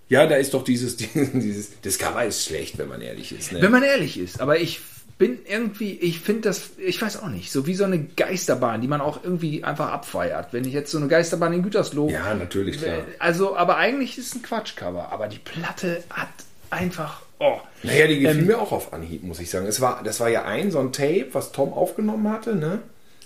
[0.07, 0.95] ja, da ist doch dieses,
[1.33, 3.61] dieses, das Cover ist schlecht, wenn man ehrlich ist, ne?
[3.61, 4.79] Wenn man ehrlich ist, aber ich
[5.17, 8.87] bin irgendwie, ich finde das, ich weiß auch nicht, so wie so eine Geisterbahn, die
[8.87, 10.49] man auch irgendwie einfach abfeiert.
[10.51, 12.09] Wenn ich jetzt so eine Geisterbahn in Gütersloh.
[12.09, 12.99] Ja, natürlich, klar.
[13.19, 15.11] Also, aber eigentlich ist es ein Quatschcover.
[15.13, 16.27] Aber die Platte hat
[16.69, 17.59] einfach, oh.
[17.83, 19.67] Naja, die gefiel Ähm, mir auch auf Anhieb, muss ich sagen.
[19.67, 22.79] Es war, das war ja ein so ein Tape, was Tom aufgenommen hatte, ne?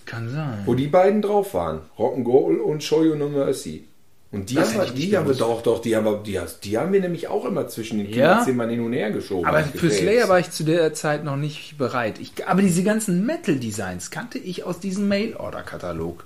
[0.05, 0.61] Kann sein.
[0.65, 1.81] Wo die beiden drauf waren.
[1.97, 3.87] Rock'n'Roll und Show You No Mercy.
[4.31, 6.77] Und die, Das haben wir, die haben wir doch, doch, die haben wir, die, die
[6.77, 8.13] haben wir nämlich auch immer zwischen den Ja?
[8.35, 9.45] Kinderzimmern hin und her geschoben.
[9.47, 9.89] Aber für.
[9.89, 12.19] Slayer war ich zu der Zeit noch nicht bereit.
[12.19, 16.25] Ich, aber diese ganzen Metal-Designs kannte ich aus diesem Mail-Order-Katalog.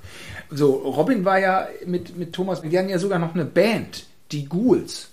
[0.52, 4.50] So, Robin war ja mit, mit Thomas, die hatten ja sogar noch eine Band, die
[4.50, 5.08] Ghouls.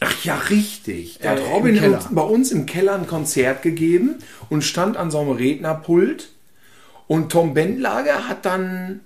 [0.00, 1.18] Ach ja, richtig.
[1.22, 4.16] Da Äh, hat Robin uns bei uns im Keller ein Konzert gegeben
[4.50, 6.28] und stand an so einem Rednerpult.
[7.06, 9.00] Und Tom Bendlager hat dann.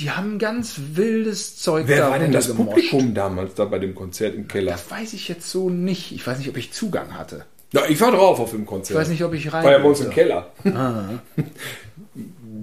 [0.00, 2.90] Die haben ganz wildes Zeug Wer da war denn das runtergemoscht.
[2.90, 4.72] Publikum damals da bei dem Konzert im Keller?
[4.72, 6.12] Das weiß ich jetzt so nicht.
[6.12, 7.44] Ich weiß nicht, ob ich Zugang hatte.
[7.72, 8.90] Ja, ich war drauf auf dem Konzert.
[8.90, 10.10] Ich weiß nicht, ob ich rein War ja bei uns im.
[10.10, 10.50] Keller.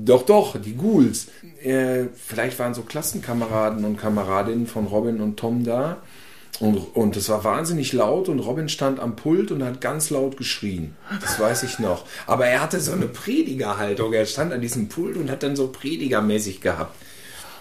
[0.06, 1.28] doch, doch, die Ghouls.
[1.62, 5.98] Äh, vielleicht waren so Klassenkameraden und Kameradinnen von Robin und Tom da.
[6.60, 10.38] Und, und es war wahnsinnig laut und Robin stand am Pult und hat ganz laut
[10.38, 10.96] geschrien.
[11.22, 12.06] Das weiß ich noch.
[12.26, 14.12] Aber er hatte so eine Predigerhaltung.
[14.14, 16.96] Er stand an diesem Pult und hat dann so predigermäßig gehabt.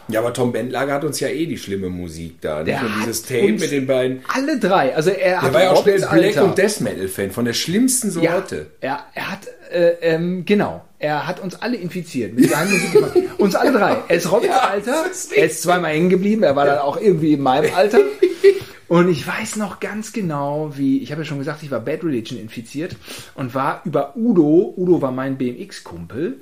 [0.09, 2.59] Ja, aber Tom Bendlager hat uns ja eh die schlimme Musik da.
[2.63, 4.21] Nicht Der nur dieses Tape mit den beiden.
[4.33, 4.95] Alle drei.
[4.95, 6.45] Also er hat war ja auch schnell Black Alter.
[6.45, 8.67] und Death Metal Fan von der schlimmsten Ja, Sorte.
[8.81, 9.41] er, er hat,
[9.73, 13.15] äh, ähm, genau, er hat uns alle infiziert mit seinem Musikgeschmack.
[13.39, 13.97] uns alle drei.
[14.09, 17.01] Er ist Robins Alter, das ist er ist zweimal hängen geblieben, er war dann auch
[17.01, 17.99] irgendwie in meinem Alter.
[18.89, 22.05] Und ich weiß noch ganz genau, wie, ich habe ja schon gesagt, ich war Bad
[22.05, 22.95] Religion infiziert
[23.35, 26.41] und war über Udo, Udo war mein BMX-Kumpel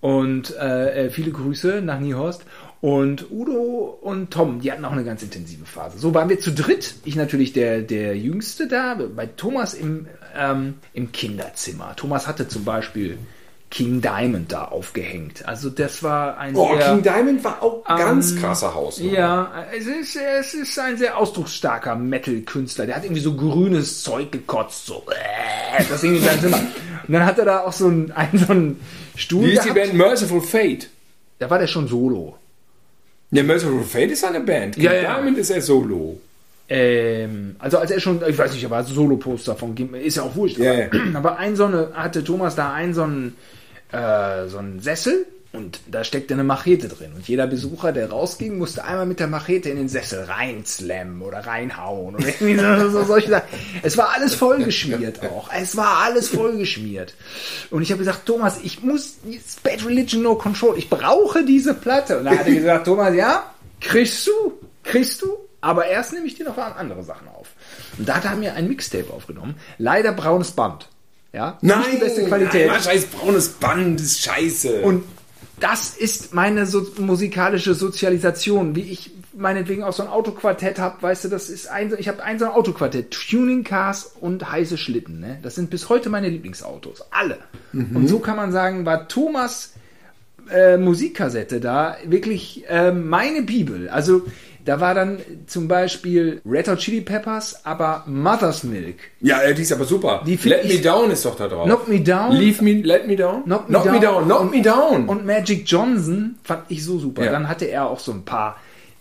[0.00, 2.42] und äh, äh, viele Grüße nach Niehorst.
[2.80, 5.98] Und Udo und Tom, die hatten auch eine ganz intensive Phase.
[5.98, 6.94] So waren wir zu dritt.
[7.04, 11.94] Ich natürlich der, der Jüngste da, bei Thomas im, ähm, im Kinderzimmer.
[11.96, 13.18] Thomas hatte zum Beispiel
[13.70, 15.46] King Diamond da aufgehängt.
[15.46, 16.86] Also das war ein Oh, sehr...
[16.86, 18.98] King Diamond war auch ganz Ähm, krasser Haus.
[18.98, 22.86] Ja, es ist, es ist ein sehr ausdrucksstarker Metal-Künstler.
[22.86, 25.04] Der hat irgendwie so grünes Zeug gekotzt, so.
[25.88, 26.58] das Ding in seinem Zimmer.
[27.06, 28.80] Und dann hat er da auch so einen, einen, so einen
[29.16, 29.70] Stuhl Wie ist die.
[29.70, 30.88] Band Merciful Fate?
[31.38, 32.39] Da war der schon solo.
[33.30, 34.76] Ja, Merciful Fate ist eine Band.
[34.76, 35.14] Ja, King ja.
[35.16, 36.18] Diamond ist er solo.
[36.68, 40.22] Ähm, also als er schon, ich weiß nicht, aber als Solo-Poster von Gim- ist ja
[40.22, 40.58] auch wurscht.
[40.58, 40.86] Ja, ja.
[41.14, 43.36] Aber ein so eine, hatte Thomas da einen so einen,
[43.90, 47.12] äh, so einen Sessel und da steckte eine Machete drin.
[47.12, 51.38] Und jeder Besucher, der rausging, musste einmal mit der Machete in den Sessel reinslammen oder
[51.38, 53.48] reinhauen oder irgendwie so, so solche Sachen.
[53.82, 55.50] Es war alles vollgeschmiert auch.
[55.52, 57.14] Es war alles vollgeschmiert.
[57.70, 59.16] Und ich habe gesagt, Thomas, ich muss,
[59.64, 62.18] Bad Religion No Control, ich brauche diese Platte.
[62.18, 64.52] Und da hat er gesagt, Thomas, ja, kriegst du,
[64.84, 67.48] kriegst du, aber erst nehme ich dir noch andere Sachen auf.
[67.98, 69.56] Und da hat er mir ein Mixtape aufgenommen.
[69.78, 70.88] Leider braunes Band.
[71.32, 72.68] Ja, nicht die beste Qualität.
[72.68, 74.82] Nein, scheiß braunes Band ist scheiße.
[74.82, 75.04] Und
[75.60, 81.24] das ist meine so musikalische Sozialisation, wie ich meinetwegen auch so ein Autoquartett habe, weißt
[81.24, 85.20] du, das ist ein, ich habe ein so ein Autoquartett, Tuning Cars und heiße Schlitten,
[85.20, 85.38] ne?
[85.42, 87.38] Das sind bis heute meine Lieblingsautos, alle.
[87.72, 89.74] Und so kann man sagen, war Thomas
[90.50, 93.88] äh, Musikkassette da wirklich äh, meine Bibel.
[93.88, 94.22] Also
[94.64, 99.62] da war dann zum Beispiel Red Hot Chili Peppers, aber Mother's Milk, ja, äh, die
[99.62, 100.22] ist aber super.
[100.26, 101.64] Die Let Me Down ist doch da drauf.
[101.64, 103.44] Knock Me Down, Leave Me, Let Me Down.
[103.44, 103.92] Knock Me Down.
[103.92, 104.24] Me Down.
[104.24, 105.08] Knock Me Down.
[105.08, 107.24] Und Magic Johnson fand ich so super.
[107.24, 107.32] Ja.
[107.32, 108.56] Dann hatte er auch so ein paar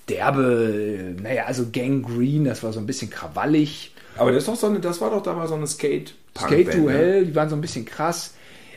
[0.08, 3.94] derbe, naja, also Gang Green, das war so ein bisschen krawallig.
[4.18, 6.90] aber das ist doch so eine, das war doch damals so eine Skate Skate to
[6.90, 7.26] ne?
[7.26, 8.34] Die waren so ein bisschen krass.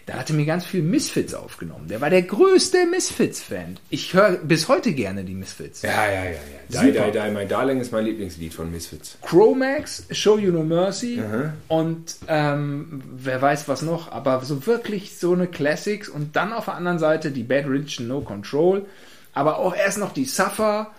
[0.07, 1.86] Da hatte mir ganz viel Misfits aufgenommen.
[1.88, 3.78] Der war der größte Misfits-Fan.
[3.88, 5.82] Ich höre bis heute gerne die Misfits.
[5.82, 6.36] Ja, ja, ja, ja.
[6.68, 7.11] Die, Super.
[7.11, 9.16] die, die, mein Darling ist mein Lieblingslied von Misfits.
[9.22, 11.22] Chromax, Show You No Mercy
[11.68, 16.64] und ähm, wer weiß was noch, aber so wirklich so eine Classics und dann auf
[16.64, 18.84] der anderen Seite die Bad Religion No Control,
[19.34, 20.90] aber auch erst noch die Suffer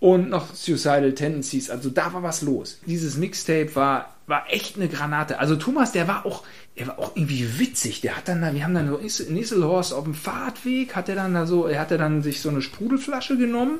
[0.00, 2.78] und noch Suicidal Tendencies, also da war was los.
[2.86, 5.38] Dieses Mixtape war, war echt eine Granate.
[5.38, 6.42] Also Thomas, der war auch,
[6.78, 8.00] der war auch irgendwie witzig.
[8.00, 11.34] Der hat dann da, wir haben dann so Isselhorst auf dem Fahrradweg, hat er dann
[11.34, 13.78] da so, er hatte dann sich so eine Sprudelflasche genommen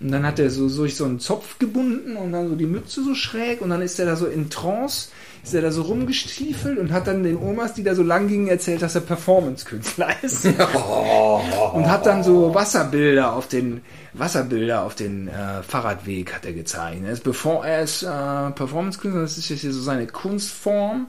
[0.00, 2.66] und dann hat er so so durch so einen Zopf gebunden und dann so die
[2.66, 5.08] Mütze so schräg und dann ist er da so in Trance,
[5.42, 8.48] ist er da so rumgestiefelt und hat dann den Omas, die da so lang gingen,
[8.48, 10.44] erzählt, dass er Performance-Künstler ist.
[11.72, 13.80] und hat dann so Wasserbilder auf den
[14.18, 17.22] Wasserbilder auf den äh, Fahrradweg hat er gezeichnet.
[17.22, 21.08] Bevor er ist äh, Performance-Künstler, das ist jetzt hier so seine Kunstform.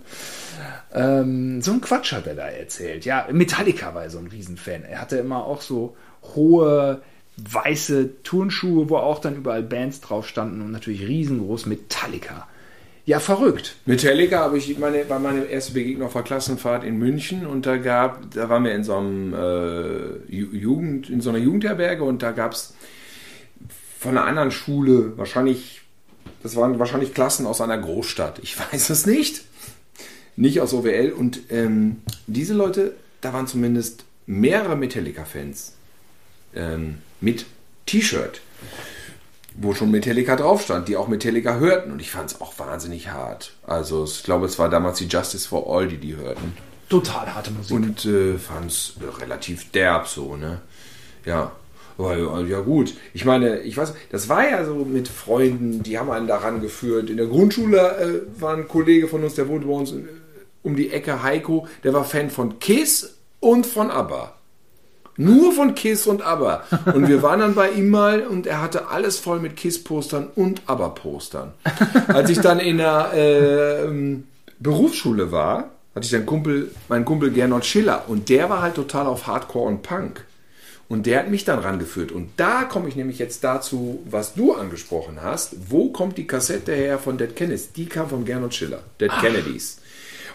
[0.93, 3.05] Ähm, so ein Quatsch hat er da erzählt.
[3.05, 4.83] Ja, Metallica war so ein Riesenfan.
[4.83, 5.95] Er hatte immer auch so
[6.35, 7.01] hohe
[7.37, 12.47] weiße Turnschuhe, wo auch dann überall Bands drauf standen und natürlich riesengroß Metallica.
[13.05, 13.75] Ja, verrückt.
[13.85, 17.77] Metallica habe ich meine, war meine erste Begegnung auf der Klassenfahrt in München und da
[17.77, 19.37] gab, da waren wir in so einem äh,
[20.29, 22.73] Ju- Jugend, in so einer Jugendherberge und da gab es
[23.99, 25.81] von einer anderen Schule wahrscheinlich,
[26.43, 28.39] das waren wahrscheinlich Klassen aus einer Großstadt.
[28.39, 29.43] Ich weiß es nicht.
[30.35, 35.73] Nicht aus OWL und ähm, diese Leute, da waren zumindest mehrere Metallica-Fans
[36.53, 37.47] ähm, mit
[37.87, 38.41] T-Shirt
[39.57, 41.91] wo schon Metallica drauf stand, die auch Metallica hörten.
[41.91, 43.53] Und ich fand es auch wahnsinnig hart.
[43.65, 46.55] Also ich glaube, es war damals die Justice for All, die die hörten.
[46.89, 47.75] Total harte Musik.
[47.75, 50.61] Und äh, fand es relativ derb so, ne?
[51.25, 51.51] Ja.
[51.97, 55.97] Aber ja, ja gut, ich meine, ich weiß, das war ja so mit Freunden, die
[55.97, 57.09] haben einen daran geführt.
[57.09, 60.03] In der Grundschule äh, war ein Kollege von uns, der wohnte bei uns äh,
[60.63, 64.33] um die Ecke, Heiko, der war Fan von Kiss und von ABBA.
[65.19, 66.63] Nur von Kiss und ABBA.
[66.93, 70.61] Und wir waren dann bei ihm mal und er hatte alles voll mit Kiss-Postern und
[70.67, 71.53] ABBA-Postern.
[72.07, 74.25] Als ich dann in der äh, ähm,
[74.59, 79.07] Berufsschule war, hatte ich dann Kumpel, meinen Kumpel Gernot Schiller und der war halt total
[79.07, 80.23] auf Hardcore und Punk.
[80.89, 82.11] Und der hat mich dann rangeführt.
[82.11, 85.69] Und da komme ich nämlich jetzt dazu, was du angesprochen hast.
[85.69, 87.73] Wo kommt die Kassette her von Dead Kennedys?
[87.73, 89.81] Die kam von Gernot Schiller, Dead Kennedys.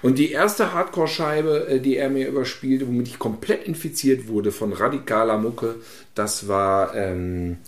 [0.03, 4.73] Und die erste Hardcore-Scheibe, äh, die er mir überspielte, womit ich komplett infiziert wurde von
[4.73, 5.77] radikaler Mucke,
[6.15, 7.59] das war ähm,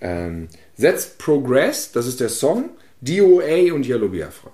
[0.00, 0.48] ähm,
[0.80, 2.70] That's Progress, das ist der Song,
[3.00, 4.52] DOA und Yellow Biafra.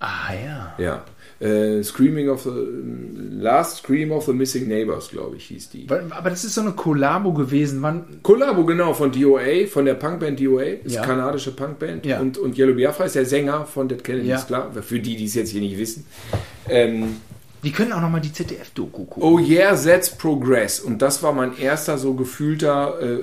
[0.00, 0.74] ah ja.
[0.78, 1.04] Ja.
[1.42, 2.50] Äh, Screaming of the
[3.40, 5.86] Last Scream of the Missing Neighbors, glaube ich, hieß die.
[6.10, 7.82] Aber das ist so eine Kollabo gewesen.
[7.82, 11.02] Wann, Kollabo, genau, von DOA, von der Punkband DOA, ist Ja.
[11.02, 12.06] kanadische Punkband.
[12.06, 12.20] Ja.
[12.20, 14.40] Und, und Yellow Biafra ist der Sänger von Dead Kennedys, Ja.
[14.42, 14.70] klar.
[14.82, 16.06] Für die, die es jetzt hier nicht wissen.
[16.68, 17.16] Ähm,
[17.64, 19.22] die können auch noch mal die ZDF-Doku gucken.
[19.22, 20.78] oh yeah, that's progress.
[20.80, 23.18] Und das war mein erster so gefühlter, äh,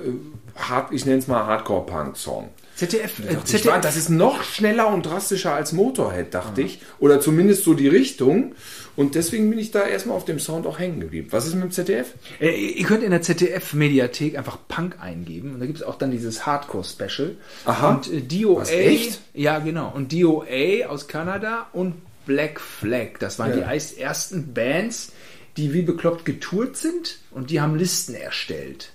[0.56, 2.48] hard, ich nenne es mal Hardcore-Punk-Song.
[2.88, 6.80] ZDF, äh, Ich war, ZDF, das ist noch schneller und drastischer als Motorhead, dachte ich.
[6.98, 8.54] Oder zumindest so die Richtung.
[8.96, 11.28] Und deswegen bin ich da erstmal auf dem Sound auch hängen geblieben.
[11.30, 12.12] Was ist mit dem ZDF?
[12.40, 16.10] Äh, ihr könnt in der ZDF-Mediathek einfach Punk eingeben und da gibt es auch dann
[16.10, 17.36] dieses Hardcore-Special.
[17.66, 17.90] Aha.
[17.94, 18.60] Und äh, DOA.
[18.62, 19.20] Was, echt?
[19.34, 19.92] Ja, genau.
[19.94, 21.94] Und DOA aus Kanada und
[22.26, 23.18] Black Flag.
[23.20, 23.72] Das waren Ja.
[23.72, 25.12] die ersten Bands,
[25.56, 28.90] die wie bekloppt getourt sind und die haben Listen erstellt.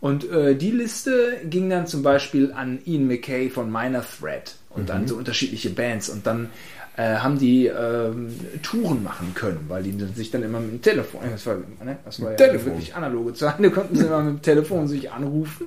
[0.00, 4.88] Und äh, die Liste ging dann zum Beispiel an Ian McKay von Minor Threat und
[4.88, 6.08] dann so unterschiedliche Bands.
[6.08, 6.48] Und dann
[6.96, 11.20] äh, haben die ähm, Touren machen können, weil die sich dann immer mit dem Telefon,
[11.30, 12.72] das war, ne, das war ja Telefon.
[12.72, 15.66] wirklich analoge Zeiten, da konnten sie immer mit dem Telefon sich anrufen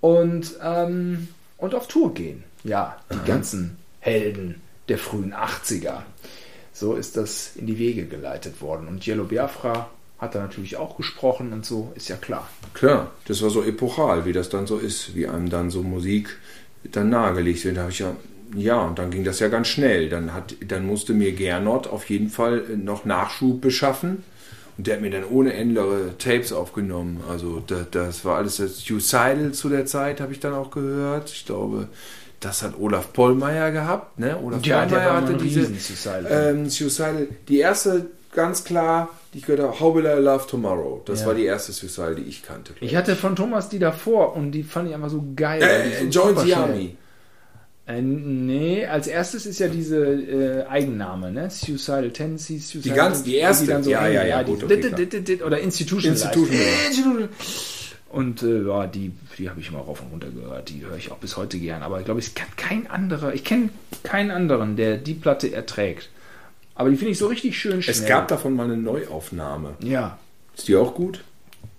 [0.00, 1.28] und, ähm,
[1.58, 2.44] und auf Tour gehen.
[2.64, 6.02] Ja, die ganzen Helden der frühen 80er.
[6.72, 8.88] So ist das in die Wege geleitet worden.
[8.88, 12.48] Und Yellow Biafra hat da natürlich auch gesprochen und so, ist ja klar.
[12.74, 16.38] Klar, das war so epochal, wie das dann so ist, wie einem dann so Musik
[16.92, 17.76] dann nahegelegt wird.
[17.76, 18.16] Da habe ich ja,
[18.54, 20.08] ja, und dann ging das ja ganz schnell.
[20.08, 24.22] Dann, hat, dann musste mir Gernot auf jeden Fall noch Nachschub beschaffen.
[24.78, 27.22] Und der hat mir dann ohne Ende Tapes aufgenommen.
[27.28, 31.30] Also das, das war alles das Suicidal zu der Zeit, habe ich dann auch gehört.
[31.30, 31.88] Ich glaube,
[32.40, 34.18] das hat Olaf Pollmeier gehabt.
[34.18, 34.36] Ne?
[34.42, 35.72] Olaf Pollmeier hatte diese
[36.30, 37.28] ähm, Suicidal.
[37.48, 38.06] Die erste,
[38.36, 41.02] ganz klar, die ich gehört habe, How Will I Love Tomorrow.
[41.06, 41.26] Das Ja.
[41.26, 42.74] war die erste Suicidal, die ich kannte.
[42.80, 45.60] Ich hatte von Thomas die davor und die fand ich einfach so geil.
[45.62, 46.96] Äh, die super the Army.
[47.88, 51.48] Äh, nee, als erstes ist ja diese äh, Eigenname, ne?
[51.50, 53.66] Suicidal Tendencies, Suicidal ganz- die erste.
[53.66, 56.12] dann so Ja, ja, ja, die- gut, okay, oder Institution.
[56.12, 57.28] Institution.
[58.10, 60.68] Und äh, ja, die, die habe ich immer rauf und runter gehört.
[60.70, 61.82] Die höre ich auch bis heute gern.
[61.82, 63.68] Aber ich glaube, es kann kein anderer, ich kenne
[64.04, 66.08] keinen anderen, der die Platte erträgt.
[66.76, 67.96] Aber die finde ich so richtig schön schnell.
[67.96, 69.74] Es gab davon mal eine Neuaufnahme.
[69.80, 70.18] Ja,
[70.54, 71.24] Ist die auch gut?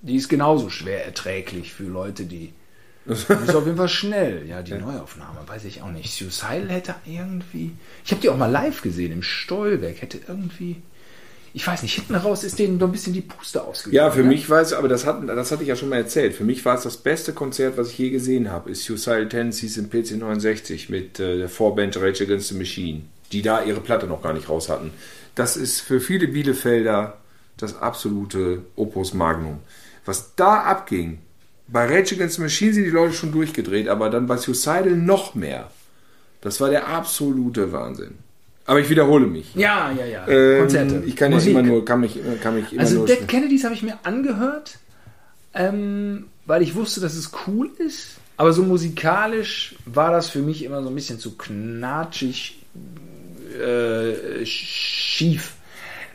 [0.02, 2.54] die ist genauso schwer erträglich für Leute, die.
[3.06, 4.46] Ist auf jeden Fall schnell.
[4.48, 6.14] Ja, die Neuaufnahme, weiß ich auch nicht.
[6.14, 7.72] Suicidal hätte irgendwie.
[8.04, 10.02] Ich habe die auch mal live gesehen im Stolberg.
[10.02, 10.82] Hätte irgendwie.
[11.54, 13.96] Ich weiß nicht, hinten raus ist denen doch ein bisschen die Puste ausgegangen.
[13.96, 14.28] Ja, für ne?
[14.28, 16.36] mich war es, aber das, hat, das hatte ich ja schon mal erzählt.
[16.36, 18.70] Für mich war es das beste Konzert, was ich je gesehen habe.
[18.70, 23.64] Ist Suicidal Tendencies im PC69 mit äh, der Vorband Rage Against the Machine, die da
[23.64, 24.92] ihre Platte noch gar nicht raus hatten.
[25.36, 27.18] Das ist für viele Bielefelder
[27.58, 29.60] das absolute Opus Magnum.
[30.06, 31.20] Was da abging,
[31.68, 35.36] bei Rage Against the Machine sind die Leute schon durchgedreht, aber dann bei Suicidal noch
[35.36, 35.70] mehr.
[36.42, 38.16] Das war der absolute Wahnsinn.
[38.66, 39.56] Aber ich wiederhole mich.
[39.56, 40.28] Ja, ja, ja.
[40.28, 41.04] Ähm, Konzerte.
[41.06, 41.52] Ich kann Musik.
[41.52, 43.06] immer nur, kann mich, kann mich immer Also nur.
[43.06, 44.80] Dead Kennedys habe ich mir angehört,
[45.54, 48.18] ähm, weil ich wusste, dass es cool ist.
[48.36, 52.60] Aber so musikalisch war das für mich immer so ein bisschen zu knatschig,
[53.58, 55.54] äh, schief.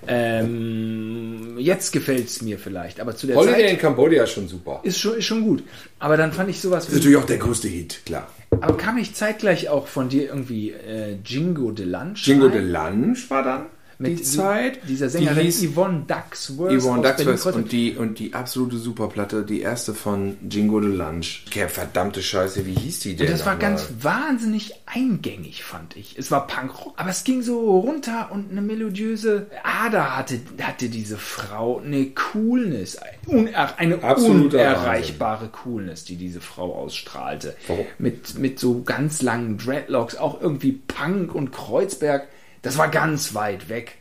[0.06, 4.48] Ähm, jetzt gefällt es mir vielleicht, aber zu der Holiday in Zeit Cambodia ist schon
[4.48, 4.80] super.
[4.82, 5.62] ist schon, ist schon gut.
[6.00, 8.28] Aber dann fand ich sowas ist natürlich auch der größte Hit, klar.
[8.50, 12.26] Aber kam nicht zeitgleich auch von dir irgendwie äh, Jingo de Lunch?
[12.26, 12.52] Jingo rein?
[12.52, 13.66] de Lunch war dann
[14.02, 14.80] die Zeit.
[14.88, 16.72] Dieser Die Sängerin hieß Yvonne Ducksworth.
[16.72, 17.54] Yvonne Ducksworth Berlin-Kreuzberg.
[17.56, 21.44] und die, und die absolute Superplatte, die erste von Jingo de Lunch.
[21.48, 23.28] Okay, verdammte Scheiße, wie hieß die denn?
[23.28, 26.18] Und das war ganz wahnsinnig eingängig, fand ich.
[26.18, 31.16] Es war Punkrock, aber es ging so runter und eine melodiöse Ader hatte, hatte diese
[31.16, 31.80] Frau.
[31.84, 37.56] Eine Coolness, uner, eine Absoluter unerreichbare Coolness, die diese Frau ausstrahlte.
[37.66, 37.86] Warum?
[37.98, 42.28] Mit, mit so ganz langen Dreadlocks, auch irgendwie Punk und Kreuzberg.
[42.62, 43.96] Das war ganz weit weg.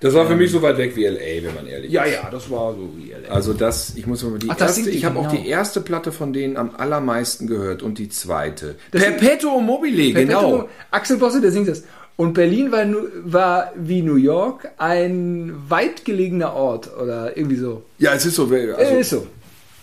[0.00, 2.14] Das war für mich so weit weg wie L.A., wenn man ehrlich Ja, ist.
[2.14, 3.28] ja, das war so wie LA.
[3.34, 5.42] Also das, ich muss mal die Ach, erste, ich habe auch genau.
[5.42, 8.74] die erste Platte von denen am allermeisten gehört und die zweite.
[8.90, 10.68] Das Perpetuum mobile, genau.
[10.90, 11.84] Axel Bosse, der singt das.
[12.16, 12.86] Und Berlin war,
[13.24, 17.82] war wie New York ein weit gelegener Ort oder irgendwie so.
[17.98, 18.44] Ja, es ist so.
[18.44, 19.26] Also, Äh, ist so.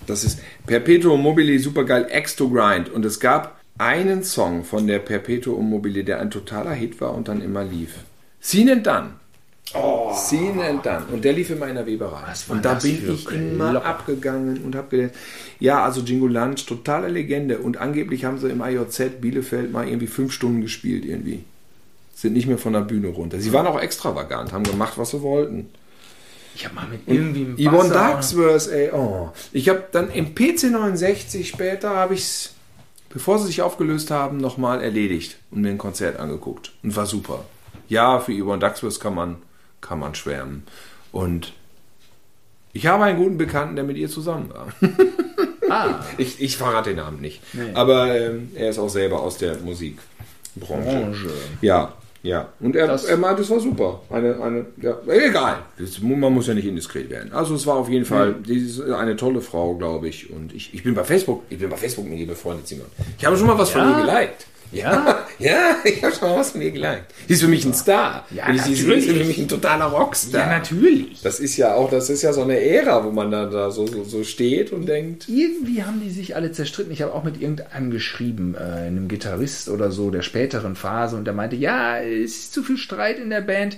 [0.06, 2.90] Das ist Perpetuum mobile, supergeil, X to Grind.
[2.90, 7.28] Und es gab einen Song von der Perpetuum mobile, der ein totaler Hit war und
[7.28, 7.92] dann immer lief.
[8.46, 9.14] Seen and Done.
[9.74, 10.14] Oh.
[10.14, 11.06] Seen and Done.
[11.12, 12.34] Und der lief immer in der Weberei.
[12.50, 13.86] Und da bin ich immer Klopper?
[13.86, 15.16] abgegangen und hab gedacht,
[15.62, 17.60] ja, also Jingo Lunch, totale Legende.
[17.60, 21.46] Und angeblich haben sie im IJZ Bielefeld mal irgendwie fünf Stunden gespielt irgendwie.
[22.14, 23.40] Sind nicht mehr von der Bühne runter.
[23.40, 25.70] Sie waren auch extravagant, haben gemacht, was sie wollten.
[26.54, 29.32] Ich habe mal mit irgendwie Yvonne Ducksworth, ey, oh.
[29.54, 32.54] Ich habe dann im PC69 später, habe ich es,
[33.10, 36.74] bevor sie sich aufgelöst haben, nochmal erledigt und mir ein Konzert angeguckt.
[36.84, 37.46] Und war super.
[37.94, 39.38] Ja, für Yvonne Ducksworth kann man,
[39.82, 40.64] kann man schwärmen.
[41.12, 41.54] Und
[42.74, 44.68] ich habe einen guten Bekannten, der mit ihr zusammen war.
[45.70, 47.42] Ah, Ich, ich verrate den Namen nicht.
[47.54, 47.72] Nee.
[47.74, 50.04] Aber ähm, er ist auch selber aus der Musikbranche.
[50.60, 51.30] Branche.
[51.62, 52.50] Ja, ja.
[52.60, 54.02] Und er, Das- er meinte, es war super.
[54.12, 55.60] Eine, eine, ja, egal.
[55.80, 57.32] Das, man muss ja nicht indiskret werden.
[57.34, 60.30] Also es war auf jeden Fall ist eine tolle Frau, glaube ich.
[60.32, 62.86] Und ich, ich bin bei Facebook, ich bin bei Facebook mit ihr befreundet, Simon.
[63.18, 64.00] Ich habe schon mal was von Ja?
[64.02, 64.46] ihr geliked.
[64.74, 65.13] Ja?
[65.40, 67.04] Ja, ich habe schon mal was von ihr gelernt.
[67.28, 68.26] Sie ist für mich ein Star.
[68.32, 69.06] Ja, Und sie, sie ist natürlich.
[69.06, 70.42] für mich ein totaler Rockstar.
[70.42, 71.22] Ja, natürlich.
[71.22, 73.88] Das ist ja auch, das ist ja so eine Ära, wo man dann da so,
[73.88, 75.28] so, so steht und denkt.
[75.30, 76.92] Irgendwie haben die sich alle zerstritten.
[76.92, 81.26] Ich habe auch mit irgendeinem geschrieben, äh, einem Gitarrist oder so der späteren Phase, und
[81.26, 83.78] der meinte, ja, es ist zu viel Streit in der Band,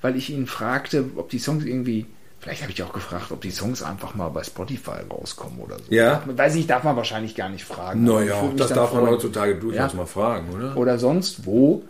[0.00, 2.06] weil ich ihn fragte, ob die Songs irgendwie.
[2.42, 5.84] Vielleicht habe ich auch gefragt, ob die Songs einfach mal bei Spotify rauskommen oder so.
[5.94, 6.22] Ja.
[6.26, 8.04] Weiß ich, darf man wahrscheinlich gar nicht fragen.
[8.04, 9.14] Ich Naja, das darf man freuen.
[9.14, 9.96] heutzutage durchaus Ja.
[9.96, 10.76] mal fragen, oder?
[10.76, 11.84] oder sonst wo.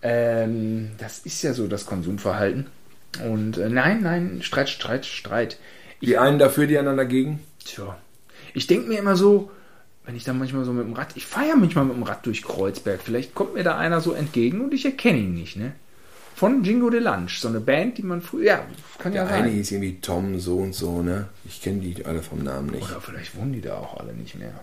[0.00, 2.66] Ähm, das ist ja so das Konsumverhalten.
[3.28, 5.58] Und äh, nein, nein, Streit, Streit, Streit.
[6.00, 7.40] Die einen dafür, die anderen dagegen.
[7.64, 7.96] Tja,
[8.54, 9.50] ich denke mir immer so,
[10.06, 12.24] wenn ich dann manchmal so mit dem Rad, ich fahre ja manchmal mit dem Rad
[12.24, 15.72] durch Kreuzberg, vielleicht kommt mir da einer so entgegen und ich erkenne ihn nicht, ne?
[16.38, 18.66] Von Jingo de Lunch, so eine Band, die man früher, ja,
[18.98, 19.54] kann ja Der eine sein.
[19.56, 21.28] hieß irgendwie Tom so und so, ne?
[21.44, 22.88] Ich kenne die alle vom Namen nicht.
[22.88, 24.60] Oder vielleicht wohnen die da auch alle nicht mehr.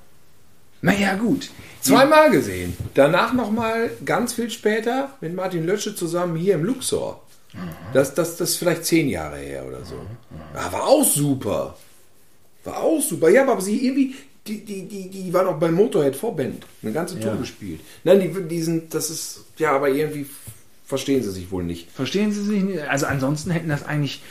[0.82, 1.50] Naja, gut.
[1.82, 2.78] Zweimal gesehen.
[2.94, 7.22] Danach nochmal ganz viel später mit Martin Lötsche zusammen hier im Luxor.
[7.94, 9.96] Das, das, das ist vielleicht zehn Jahre her oder so.
[10.54, 11.76] Ja, war auch super.
[12.64, 13.30] War auch super.
[13.30, 14.16] Ja, aber sie irgendwie,
[14.48, 16.66] die, die, die, die waren auch bei Motorhead Vorband.
[16.84, 17.36] Eine ganze Tour Ja.
[17.38, 17.82] gespielt.
[18.04, 20.26] Nein, die, die sind, das ist, ja, aber irgendwie
[20.86, 21.92] verstehen sie sich wohl nicht.
[21.92, 22.82] Verstehen Sie sich nicht?
[22.88, 24.22] Also ansonsten hätten das eigentlich.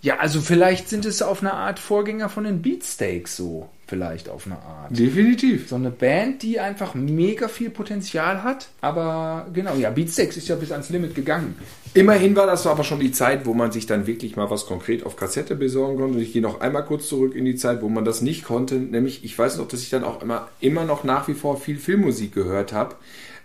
[0.00, 3.70] Ja, also vielleicht sind es auf eine Art Vorgänger von den Beatsteaks so.
[3.86, 4.96] Vielleicht auf eine Art.
[4.96, 5.68] Definitiv.
[5.68, 8.68] So eine Band, die einfach mega viel Potenzial hat.
[8.80, 11.54] Aber genau, ja, Beatsteaks ist ja bis ans Limit gegangen.
[11.92, 15.04] Immerhin war das aber schon die Zeit, wo man sich dann wirklich mal was konkret
[15.04, 16.16] auf Kassette besorgen konnte.
[16.16, 18.76] Und ich gehe noch einmal kurz zurück in die Zeit, wo man das nicht konnte.
[18.76, 21.78] Nämlich, ich weiß noch, dass ich dann auch immer, immer noch nach wie vor viel
[21.78, 22.94] Filmmusik gehört habe.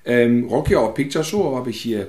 [0.05, 2.07] Ähm, Rocky Horror Picture Show habe ich hier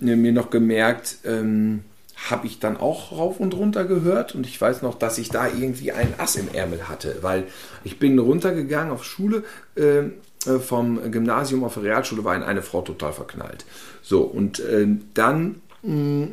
[0.00, 1.84] äh, mir noch gemerkt, ähm,
[2.30, 4.34] habe ich dann auch rauf und runter gehört.
[4.34, 7.44] Und ich weiß noch, dass ich da irgendwie einen Ass im Ärmel hatte, weil
[7.82, 9.44] ich bin runtergegangen auf Schule.
[9.76, 10.12] ähm,
[10.46, 13.64] äh, vom Gymnasium auf Realschule war in eine Frau total verknallt.
[14.02, 16.28] So, und äh, dann mh,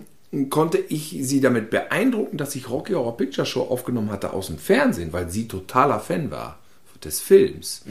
[0.50, 4.58] konnte ich sie damit beeindrucken, dass ich Rocky Horror Picture Show aufgenommen hatte aus dem
[4.58, 6.61] Fernsehen, weil sie totaler Fan war
[7.06, 7.84] des Films.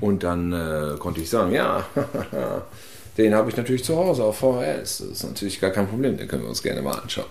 [0.00, 1.86] Und dann äh, konnte ich sagen, ja,
[3.18, 4.98] den habe ich natürlich zu Hause auf VHS.
[4.98, 7.26] Das ist natürlich gar kein Problem, den können wir uns gerne mal anschauen.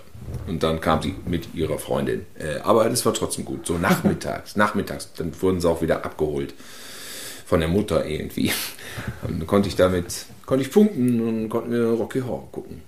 [0.46, 2.26] Und dann kam sie mit ihrer Freundin.
[2.38, 3.66] Äh, aber das war trotzdem gut.
[3.66, 6.54] So nachmittags, nachmittags, dann wurden sie auch wieder abgeholt
[7.46, 8.52] von der Mutter irgendwie.
[9.22, 12.82] Und dann konnte ich damit, konnte ich punkten und konnten wir Rocky Horror gucken.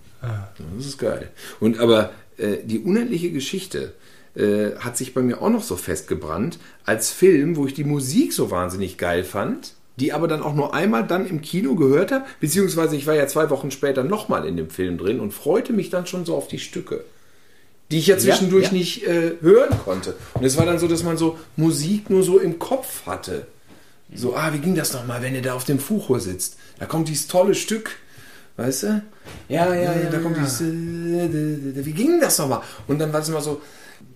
[0.76, 1.30] Das ist geil.
[1.59, 3.95] Und aber äh, die unendliche Geschichte
[4.35, 8.33] äh, hat sich bei mir auch noch so festgebrannt als Film, wo ich die Musik
[8.33, 12.24] so wahnsinnig geil fand, die aber dann auch nur einmal dann im Kino gehört habe,
[12.41, 15.91] beziehungsweise ich war ja zwei Wochen später nochmal in dem Film drin und freute mich
[15.91, 17.05] dann schon so auf die Stücke
[17.93, 18.72] die ich ja zwischendurch ja.
[18.72, 20.16] nicht äh, hören konnte.
[20.35, 23.47] Und es war dann so, dass man so Musik nur so im Kopf hatte.
[24.14, 26.57] So, ah, wie ging das nochmal, wenn ihr da auf dem Fuchur sitzt?
[26.78, 27.91] Da kommt dieses tolle Stück,
[28.57, 29.03] weißt du?
[29.49, 32.62] Ja, ja, da kommt dieses, äh, wie ging das nochmal?
[32.89, 33.61] Und dann war es immer so,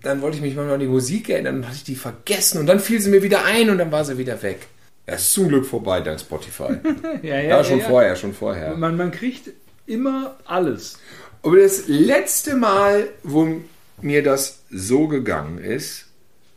[0.02, 2.66] dann wollte ich mich mal an die Musik erinnern, dann hatte ich die vergessen und
[2.66, 4.66] dann fiel sie mir wieder ein und dann war sie wieder weg.
[5.06, 6.76] Ja, es ist zum Glück vorbei, dank Spotify.
[7.22, 8.76] Ja, ja, schon vorher, schon vorher.
[8.76, 9.50] Man, man kriegt
[9.86, 10.98] immer alles.
[11.42, 13.60] Aber das letzte Mal, wo
[14.00, 16.06] mir das so gegangen ist,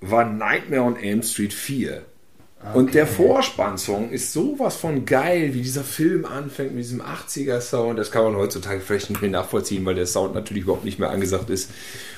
[0.01, 2.03] war Nightmare on Elm Street 4.
[2.73, 7.97] Und der Vorspannsong ist sowas von geil, wie dieser Film anfängt mit diesem 80er-Sound.
[7.97, 11.09] Das kann man heutzutage vielleicht nicht mehr nachvollziehen, weil der Sound natürlich überhaupt nicht mehr
[11.09, 11.69] angesagt ist.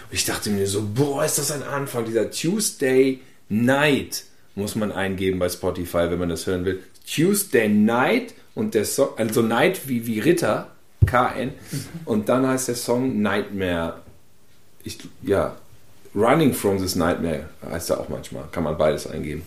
[0.10, 2.06] Und ich dachte mir so, boah, ist das ein Anfang.
[2.06, 3.20] Dieser Tuesday
[3.50, 4.24] Night
[4.56, 6.82] muss man eingeben bei Spotify, wenn man das hören will.
[7.06, 10.72] Tuesday Night und der Song, also Night wie, wie Ritter,
[11.06, 11.52] KN.
[12.06, 14.02] Und dann heißt der Song Nightmare.
[14.84, 15.56] Ich, ja,
[16.16, 18.46] Running from this Nightmare heißt er auch manchmal.
[18.52, 19.44] Kann man beides eingeben.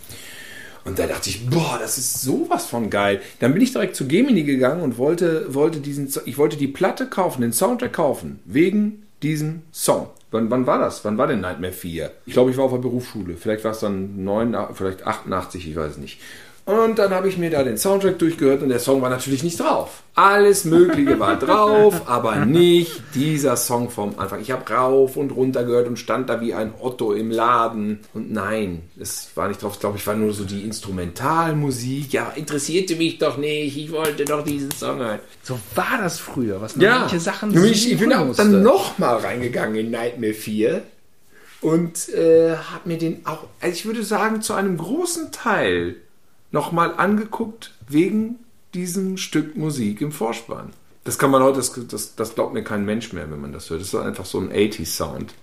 [0.85, 3.22] Und da dachte ich, boah, das ist sowas von geil.
[3.41, 7.07] Dann bin ich direkt zu Gemini gegangen und wollte, wollte diesen, ich wollte die Platte
[7.07, 10.09] kaufen, den Soundtrack kaufen, wegen diesem Song.
[10.30, 11.05] Wann, wann war das?
[11.05, 12.11] Wann war denn Nightmare 4?
[12.26, 13.37] Ich glaube, ich war auf der Berufsschule.
[13.37, 16.20] Vielleicht war es dann 9, vielleicht 88, ich weiß nicht.
[16.66, 19.60] Und dann habe ich mir da den Soundtrack durchgehört und der Song war natürlich nicht
[19.60, 20.02] drauf.
[20.14, 24.40] Alles Mögliche war drauf, aber nicht dieser Song vom Anfang.
[24.40, 28.00] Ich habe rauf und runter gehört und stand da wie ein Otto im Laden.
[28.14, 29.74] Und nein, es war nicht drauf.
[29.74, 32.14] Ich glaube, ich war nur so die Instrumentalmusik.
[32.14, 33.76] Ja, interessierte mich doch nicht.
[33.76, 35.18] Ich wollte doch diesen Song hören.
[35.42, 39.76] So war das früher, was man manche Sachen ich, ich bin auch dann nochmal reingegangen
[39.76, 40.82] in Nightmare 4
[41.60, 45.96] und äh, habe mir den auch, also ich würde sagen, zu einem großen Teil
[46.55, 48.36] nochmal angeguckt wegen
[48.74, 50.70] diesem Stück Musik im Vorspann.
[51.02, 53.68] Das kann man heute, das, das, das glaubt mir kein Mensch mehr, wenn man das
[53.68, 53.80] hört.
[53.80, 55.34] Das ist einfach so ein 80s-Sound.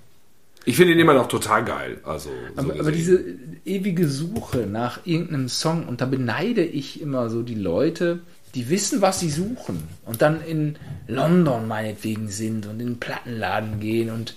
[0.63, 1.99] Ich finde ihn immer noch total geil.
[2.03, 3.23] Also, so Aber, aber diese
[3.65, 8.19] ewige Suche nach irgendeinem Song, und da beneide ich immer so die Leute,
[8.55, 13.79] die wissen, was sie suchen und dann in London meinetwegen sind und in den Plattenladen
[13.79, 14.35] gehen und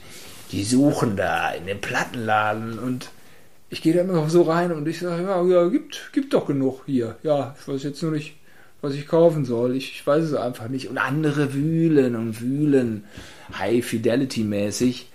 [0.51, 3.11] die suchen da in den Plattenladen und
[3.75, 6.83] ich gehe da immer so rein und ich sage, ja, ja, gibt, gibt doch genug
[6.87, 7.17] hier.
[7.25, 8.37] Ja, ich weiß jetzt nur nicht,
[8.81, 9.75] was ich kaufen soll.
[9.75, 10.89] Ich, ich weiß es einfach nicht.
[10.89, 13.03] Und andere wühlen und wühlen,
[13.59, 15.09] High Fidelity mäßig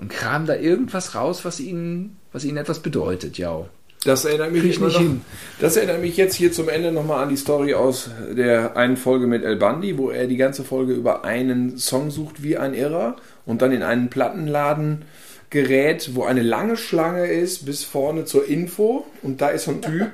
[0.00, 3.64] und kramen da irgendwas raus, was ihnen, was ihnen etwas bedeutet, ja.
[4.04, 5.20] Das erinnert mich nicht noch, hin.
[5.60, 9.28] Das erinnert mich jetzt hier zum Ende nochmal an die Story aus der einen Folge
[9.28, 13.14] mit El Bandi, wo er die ganze Folge über einen Song sucht wie ein Irrer
[13.46, 15.04] und dann in einen Plattenladen
[15.54, 19.06] gerät, wo eine lange Schlange ist bis vorne zur Info.
[19.22, 20.10] Und da ist so ein Typ,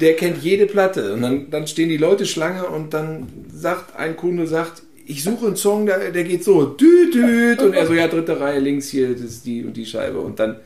[0.00, 1.12] der kennt jede Platte.
[1.12, 5.46] Und dann, dann stehen die Leute Schlange und dann sagt ein Kunde sagt, ich suche
[5.46, 9.12] einen Song, der, der geht so düt, und er so ja dritte Reihe links hier,
[9.12, 10.20] das ist die und die Scheibe.
[10.20, 10.56] Und dann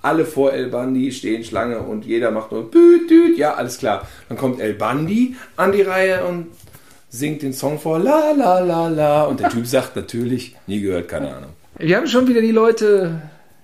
[0.00, 4.08] alle vor El Bandi stehen Schlange und jeder macht nur düt, ja, alles klar.
[4.28, 6.46] Dann kommt El Bandi an die Reihe und
[7.10, 9.24] singt den Song vor, la la la la.
[9.24, 11.50] Und der Typ sagt natürlich, nie gehört, keine Ahnung.
[11.78, 13.22] Wir haben schon wieder die Leute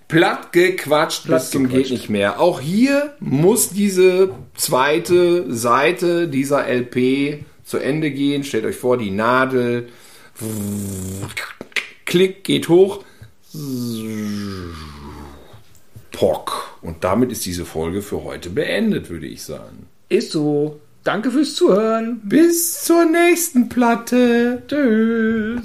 [0.09, 1.89] Platt gequatscht Platt bis zum gequatscht.
[1.89, 2.41] geht nicht mehr.
[2.41, 8.43] Auch hier muss diese zweite Seite dieser LP zu Ende gehen.
[8.43, 9.89] Stellt euch vor, die Nadel
[12.07, 13.05] klick geht hoch.
[16.13, 16.79] Pock.
[16.83, 19.87] Und damit ist diese Folge für heute beendet, würde ich sagen.
[20.09, 20.81] Ist so.
[21.05, 22.21] Danke fürs Zuhören.
[22.25, 24.63] Bis zur nächsten Platte.
[24.69, 25.63] Tschüss.